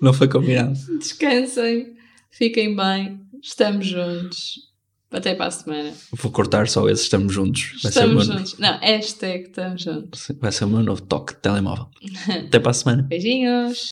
Não 0.00 0.12
foi 0.12 0.28
combinado. 0.28 0.74
Descansem. 0.98 1.94
Fiquem 2.30 2.74
bem. 2.74 3.20
Estamos 3.40 3.86
juntos. 3.86 4.73
Até 5.14 5.34
para 5.34 5.46
a 5.46 5.50
semana. 5.50 5.92
Vou 6.12 6.32
cortar 6.32 6.68
só 6.68 6.88
esse 6.88 7.04
estamos 7.04 7.32
juntos. 7.32 7.80
Vai 7.82 7.90
Estamos 7.90 8.26
meu, 8.26 8.36
juntos. 8.36 8.58
Não, 8.58 8.78
hashtag 8.80 9.44
estamos 9.44 9.82
juntos. 9.82 10.30
vai 10.40 10.50
ser 10.50 10.64
o 10.64 10.68
meu 10.68 10.82
novo 10.82 11.02
toque 11.02 11.34
de 11.34 11.40
telemóvel. 11.40 11.86
Até 12.46 12.58
para 12.58 12.72
a 12.72 12.74
semana. 12.74 13.02
Beijinhos. 13.02 13.90